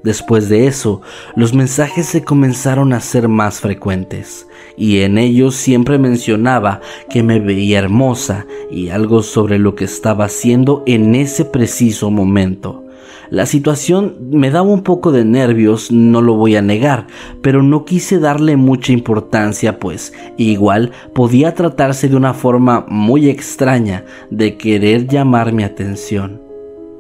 Después 0.03 0.49
de 0.49 0.67
eso, 0.67 1.01
los 1.37 1.55
mensajes 1.55 2.07
se 2.07 2.25
comenzaron 2.25 2.93
a 2.93 3.01
ser 3.01 3.29
más 3.29 3.61
frecuentes, 3.61 4.49
y 4.77 5.01
en 5.01 5.17
ellos 5.17 5.55
siempre 5.55 5.99
mencionaba 5.99 6.81
que 7.09 7.23
me 7.23 7.39
veía 7.39 7.79
hermosa 7.79 8.47
y 8.71 8.89
algo 8.89 9.23
sobre 9.23 9.59
lo 9.59 9.77
que 9.77 9.85
estaba 9.85 10.25
haciendo 10.25 10.83
en 10.87 11.15
ese 11.15 11.45
preciso 11.45 12.11
momento. 12.11 12.85
La 13.31 13.47
situación 13.47 14.17
me 14.31 14.51
daba 14.51 14.69
un 14.69 14.83
poco 14.83 15.11
de 15.11 15.25
nervios, 15.25 15.91
no 15.91 16.21
lo 16.21 16.35
voy 16.35 16.57
a 16.57 16.63
negar, 16.63 17.07
pero 17.41 17.63
no 17.63 17.87
quise 17.87 18.19
darle 18.19 18.57
mucha 18.57 18.93
importancia, 18.93 19.79
pues 19.79 20.13
igual 20.37 20.91
podía 21.15 21.55
tratarse 21.55 22.09
de 22.09 22.17
una 22.17 22.35
forma 22.35 22.85
muy 22.89 23.31
extraña 23.31 24.05
de 24.31 24.59
querer 24.59 25.07
llamar 25.07 25.53
mi 25.53 25.63
atención. 25.63 26.52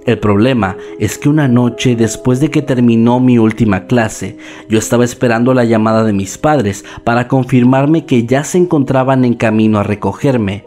El 0.04 0.18
problema 0.18 0.76
es 0.98 1.16
que 1.16 1.28
una 1.28 1.46
noche 1.46 1.94
después 1.94 2.40
de 2.40 2.50
que 2.50 2.60
terminó 2.60 3.20
mi 3.20 3.38
última 3.38 3.86
clase, 3.86 4.36
yo 4.68 4.78
estaba 4.78 5.04
esperando 5.04 5.54
la 5.54 5.64
llamada 5.64 6.02
de 6.02 6.12
mis 6.12 6.38
padres 6.38 6.84
para 7.04 7.28
confirmarme 7.28 8.04
que 8.04 8.26
ya 8.26 8.42
se 8.42 8.58
encontraban 8.58 9.24
en 9.24 9.34
camino 9.34 9.78
a 9.78 9.84
recogerme 9.84 10.64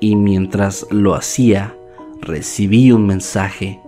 y 0.00 0.16
mientras 0.16 0.86
lo 0.90 1.14
hacía, 1.14 1.76
recibí 2.22 2.90
un 2.90 3.06
mensaje. 3.06 3.80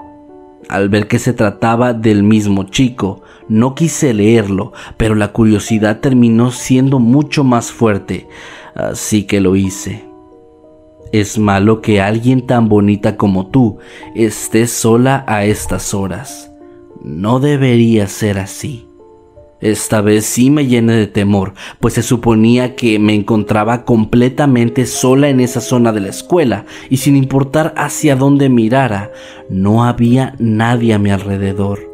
Al 0.69 0.91
ver 0.91 1.09
que 1.09 1.19
se 1.19 1.33
trataba 1.33 1.95
del 1.95 2.23
mismo 2.23 2.65
chico, 2.65 3.23
no 3.49 3.75
quise 3.75 4.13
leerlo, 4.13 4.73
pero 4.99 5.15
la 5.15 5.33
curiosidad 5.33 6.01
terminó 6.01 6.51
siendo 6.51 6.99
mucho 6.99 7.43
más 7.43 7.73
fuerte, 7.73 8.29
así 8.75 9.25
que 9.25 9.41
lo 9.41 9.57
hice. 9.57 10.10
Es 11.13 11.39
malo 11.39 11.81
que 11.81 12.01
alguien 12.01 12.47
tan 12.47 12.69
bonita 12.69 13.17
como 13.17 13.49
tú 13.49 13.79
esté 14.15 14.69
sola 14.69 15.25
a 15.27 15.45
estas 15.45 15.93
horas. 15.93 16.53
No 17.03 17.41
debería 17.41 18.07
ser 18.07 18.39
así. 18.39 18.87
Esta 19.61 20.01
vez 20.01 20.25
sí 20.25 20.51
me 20.51 20.67
llené 20.67 20.95
de 20.95 21.07
temor, 21.07 21.53
pues 21.81 21.95
se 21.95 22.03
suponía 22.03 22.77
que 22.77 22.99
me 22.99 23.15
encontraba 23.15 23.85
completamente 23.85 24.87
sola 24.87 25.29
en 25.29 25.41
esa 25.41 25.61
zona 25.61 25.93
de 25.93 26.01
la 26.01 26.09
escuela 26.09 26.65
y 26.89 26.99
sin 26.99 27.17
importar 27.17 27.75
hacia 27.77 28.17
dónde 28.17 28.49
mirara, 28.49 29.11
no 29.51 29.85
había 29.85 30.35
nadie 30.39 30.95
a 30.95 30.99
mi 30.99 31.11
alrededor. 31.11 31.91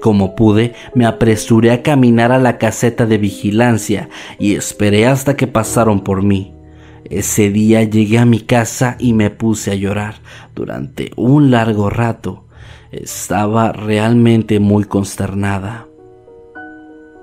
Como 0.00 0.34
pude, 0.34 0.74
me 0.94 1.04
apresuré 1.06 1.72
a 1.72 1.82
caminar 1.82 2.32
a 2.32 2.38
la 2.38 2.56
caseta 2.56 3.04
de 3.04 3.18
vigilancia 3.18 4.08
y 4.38 4.54
esperé 4.54 5.06
hasta 5.06 5.36
que 5.36 5.46
pasaron 5.46 6.00
por 6.00 6.22
mí. 6.22 6.54
Ese 7.04 7.50
día 7.50 7.82
llegué 7.82 8.18
a 8.18 8.24
mi 8.24 8.40
casa 8.40 8.96
y 8.98 9.12
me 9.12 9.30
puse 9.30 9.72
a 9.72 9.74
llorar 9.74 10.16
durante 10.54 11.12
un 11.16 11.50
largo 11.50 11.90
rato. 11.90 12.46
Estaba 12.90 13.72
realmente 13.72 14.60
muy 14.60 14.84
consternada. 14.84 15.86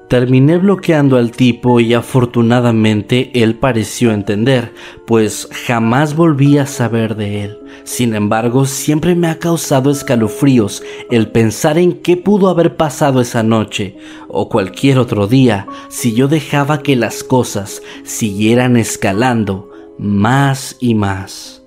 Terminé 0.10 0.58
bloqueando 0.58 1.18
al 1.18 1.30
tipo 1.30 1.80
y 1.80 1.94
afortunadamente 1.94 3.30
él 3.36 3.54
pareció 3.54 4.12
entender, 4.12 4.74
pues 5.06 5.48
jamás 5.68 6.16
volví 6.16 6.58
a 6.58 6.66
saber 6.66 7.16
de 7.16 7.44
él. 7.44 7.60
Sin 7.84 8.16
embargo, 8.16 8.66
siempre 8.66 9.14
me 9.14 9.28
ha 9.28 9.38
causado 9.38 9.92
escalofríos 9.92 10.82
el 11.12 11.30
pensar 11.30 11.78
en 11.78 11.94
qué 11.94 12.18
pudo 12.18 12.50
haber 12.50 12.76
pasado 12.76 13.22
esa 13.22 13.44
noche 13.44 13.98
o 14.28 14.50
cualquier 14.50 14.98
otro 14.98 15.28
día 15.28 15.68
si 15.90 16.16
yo 16.16 16.28
dejaba 16.28 16.82
que 16.82 16.96
las 16.96 17.24
cosas 17.24 17.84
siguieran 18.04 18.78
escalando 18.78 19.69
más 20.00 20.78
y 20.80 20.96
más. 20.96 21.62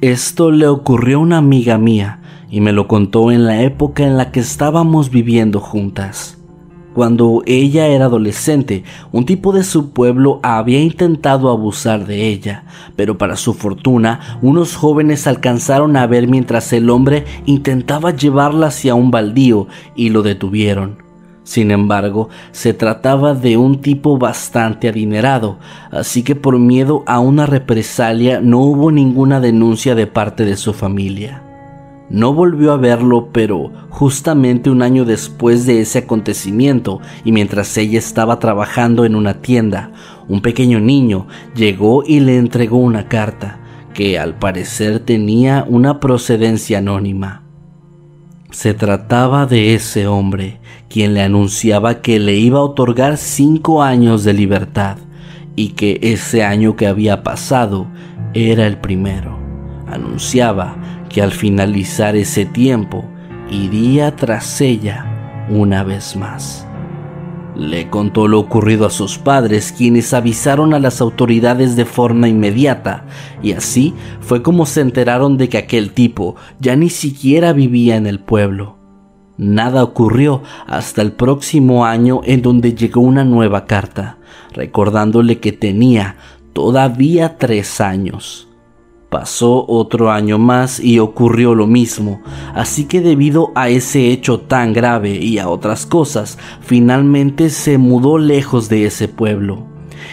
Esto 0.00 0.50
le 0.50 0.66
ocurrió 0.66 1.18
a 1.18 1.20
una 1.20 1.36
amiga 1.36 1.76
mía 1.76 2.22
y 2.50 2.62
me 2.62 2.72
lo 2.72 2.88
contó 2.88 3.30
en 3.30 3.44
la 3.44 3.60
época 3.62 4.06
en 4.06 4.16
la 4.16 4.32
que 4.32 4.40
estábamos 4.40 5.10
viviendo 5.10 5.60
juntas. 5.60 6.39
Cuando 6.94 7.44
ella 7.46 7.86
era 7.86 8.06
adolescente, 8.06 8.82
un 9.12 9.24
tipo 9.24 9.52
de 9.52 9.62
su 9.62 9.90
pueblo 9.90 10.40
había 10.42 10.80
intentado 10.80 11.48
abusar 11.48 12.04
de 12.04 12.26
ella, 12.28 12.64
pero 12.96 13.16
para 13.16 13.36
su 13.36 13.54
fortuna, 13.54 14.38
unos 14.42 14.74
jóvenes 14.74 15.28
alcanzaron 15.28 15.96
a 15.96 16.08
ver 16.08 16.26
mientras 16.26 16.72
el 16.72 16.90
hombre 16.90 17.24
intentaba 17.46 18.10
llevarla 18.10 18.68
hacia 18.68 18.96
un 18.96 19.12
baldío 19.12 19.68
y 19.94 20.10
lo 20.10 20.22
detuvieron. 20.22 20.98
Sin 21.44 21.70
embargo, 21.70 22.28
se 22.50 22.74
trataba 22.74 23.34
de 23.34 23.56
un 23.56 23.80
tipo 23.80 24.18
bastante 24.18 24.88
adinerado, 24.88 25.58
así 25.90 26.22
que 26.22 26.34
por 26.34 26.58
miedo 26.58 27.04
a 27.06 27.20
una 27.20 27.46
represalia 27.46 28.40
no 28.40 28.58
hubo 28.58 28.90
ninguna 28.90 29.40
denuncia 29.40 29.94
de 29.94 30.06
parte 30.06 30.44
de 30.44 30.56
su 30.56 30.72
familia. 30.72 31.49
No 32.10 32.34
volvió 32.34 32.72
a 32.72 32.76
verlo, 32.76 33.28
pero 33.32 33.70
justamente 33.88 34.68
un 34.68 34.82
año 34.82 35.04
después 35.04 35.64
de 35.64 35.80
ese 35.80 36.00
acontecimiento 36.00 37.00
y 37.24 37.30
mientras 37.30 37.76
ella 37.76 38.00
estaba 38.00 38.40
trabajando 38.40 39.04
en 39.04 39.14
una 39.14 39.34
tienda, 39.34 39.92
un 40.26 40.42
pequeño 40.42 40.80
niño 40.80 41.28
llegó 41.54 42.02
y 42.04 42.18
le 42.18 42.36
entregó 42.36 42.78
una 42.78 43.08
carta 43.08 43.60
que 43.94 44.18
al 44.18 44.34
parecer 44.34 44.98
tenía 45.00 45.64
una 45.68 46.00
procedencia 46.00 46.78
anónima. 46.78 47.44
Se 48.50 48.74
trataba 48.74 49.46
de 49.46 49.74
ese 49.74 50.08
hombre, 50.08 50.58
quien 50.88 51.14
le 51.14 51.22
anunciaba 51.22 52.00
que 52.00 52.18
le 52.18 52.34
iba 52.36 52.58
a 52.58 52.62
otorgar 52.64 53.18
cinco 53.18 53.84
años 53.84 54.24
de 54.24 54.32
libertad 54.32 54.98
y 55.54 55.70
que 55.70 56.00
ese 56.02 56.42
año 56.42 56.74
que 56.74 56.88
había 56.88 57.22
pasado 57.22 57.86
era 58.34 58.66
el 58.66 58.78
primero. 58.78 59.38
Anunciaba 59.86 60.76
que 61.10 61.20
al 61.20 61.32
finalizar 61.32 62.16
ese 62.16 62.46
tiempo 62.46 63.04
iría 63.50 64.16
tras 64.16 64.60
ella 64.60 65.46
una 65.50 65.82
vez 65.82 66.16
más. 66.16 66.66
Le 67.56 67.90
contó 67.90 68.28
lo 68.28 68.38
ocurrido 68.38 68.86
a 68.86 68.90
sus 68.90 69.18
padres, 69.18 69.74
quienes 69.76 70.14
avisaron 70.14 70.72
a 70.72 70.78
las 70.78 71.00
autoridades 71.00 71.76
de 71.76 71.84
forma 71.84 72.28
inmediata, 72.28 73.04
y 73.42 73.52
así 73.52 73.92
fue 74.20 74.42
como 74.42 74.66
se 74.66 74.80
enteraron 74.80 75.36
de 75.36 75.48
que 75.48 75.58
aquel 75.58 75.92
tipo 75.92 76.36
ya 76.60 76.76
ni 76.76 76.88
siquiera 76.88 77.52
vivía 77.52 77.96
en 77.96 78.06
el 78.06 78.20
pueblo. 78.20 78.78
Nada 79.36 79.82
ocurrió 79.82 80.42
hasta 80.66 81.02
el 81.02 81.12
próximo 81.12 81.84
año 81.84 82.20
en 82.24 82.42
donde 82.42 82.74
llegó 82.74 83.00
una 83.00 83.24
nueva 83.24 83.66
carta, 83.66 84.18
recordándole 84.52 85.40
que 85.40 85.52
tenía 85.52 86.16
todavía 86.52 87.36
tres 87.36 87.80
años. 87.80 88.49
Pasó 89.10 89.66
otro 89.66 90.12
año 90.12 90.38
más 90.38 90.78
y 90.78 91.00
ocurrió 91.00 91.56
lo 91.56 91.66
mismo, 91.66 92.22
así 92.54 92.84
que 92.84 93.00
debido 93.00 93.50
a 93.56 93.68
ese 93.68 94.12
hecho 94.12 94.38
tan 94.38 94.72
grave 94.72 95.16
y 95.16 95.40
a 95.40 95.48
otras 95.48 95.84
cosas, 95.84 96.38
finalmente 96.60 97.50
se 97.50 97.76
mudó 97.76 98.18
lejos 98.18 98.68
de 98.68 98.86
ese 98.86 99.08
pueblo. 99.08 99.66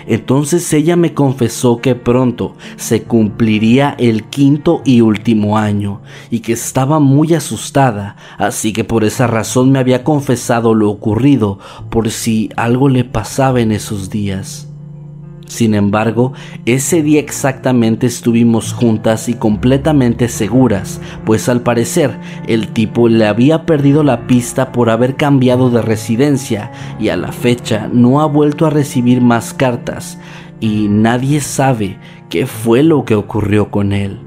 Entonces 0.07 0.73
ella 0.73 0.95
me 0.95 1.13
confesó 1.13 1.77
que 1.77 1.93
pronto 1.93 2.55
se 2.75 3.03
cumpliría 3.03 3.95
el 3.99 4.23
quinto 4.23 4.81
y 4.83 5.01
último 5.01 5.59
año 5.59 6.01
y 6.31 6.39
que 6.39 6.53
estaba 6.53 6.99
muy 6.99 7.35
asustada, 7.35 8.15
así 8.39 8.73
que 8.73 8.83
por 8.83 9.03
esa 9.03 9.27
razón 9.27 9.71
me 9.71 9.77
había 9.77 10.03
confesado 10.03 10.73
lo 10.73 10.89
ocurrido 10.89 11.59
por 11.91 12.09
si 12.09 12.49
algo 12.55 12.89
le 12.89 13.03
pasaba 13.03 13.61
en 13.61 13.71
esos 13.71 14.09
días. 14.09 14.66
Sin 15.47 15.73
embargo, 15.73 16.33
ese 16.65 17.01
día 17.01 17.21
exactamente 17.21 18.05
estuvimos 18.05 18.73
juntas 18.73 19.29
y 19.29 19.33
completamente 19.33 20.27
seguras, 20.27 20.99
pues 21.25 21.47
al 21.47 21.61
parecer 21.61 22.19
el 22.47 22.67
tipo 22.67 23.07
le 23.07 23.25
había 23.25 23.65
perdido 23.65 24.03
la 24.03 24.27
pista 24.27 24.73
por 24.73 24.89
haber 24.89 25.15
cambiado 25.15 25.69
de 25.69 25.81
residencia 25.81 26.71
y 26.99 27.09
a 27.09 27.17
la 27.17 27.31
fecha 27.31 27.89
no 27.91 28.19
ha 28.19 28.25
vuelto 28.25 28.65
a 28.65 28.69
recibir 28.69 29.21
más 29.21 29.53
cartas 29.53 30.19
y 30.59 30.87
nadie 30.89 31.39
sabe 31.39 31.97
qué 32.29 32.45
fue 32.45 32.83
lo 32.83 33.05
que 33.05 33.15
ocurrió 33.15 33.71
con 33.71 33.93
él. 33.93 34.26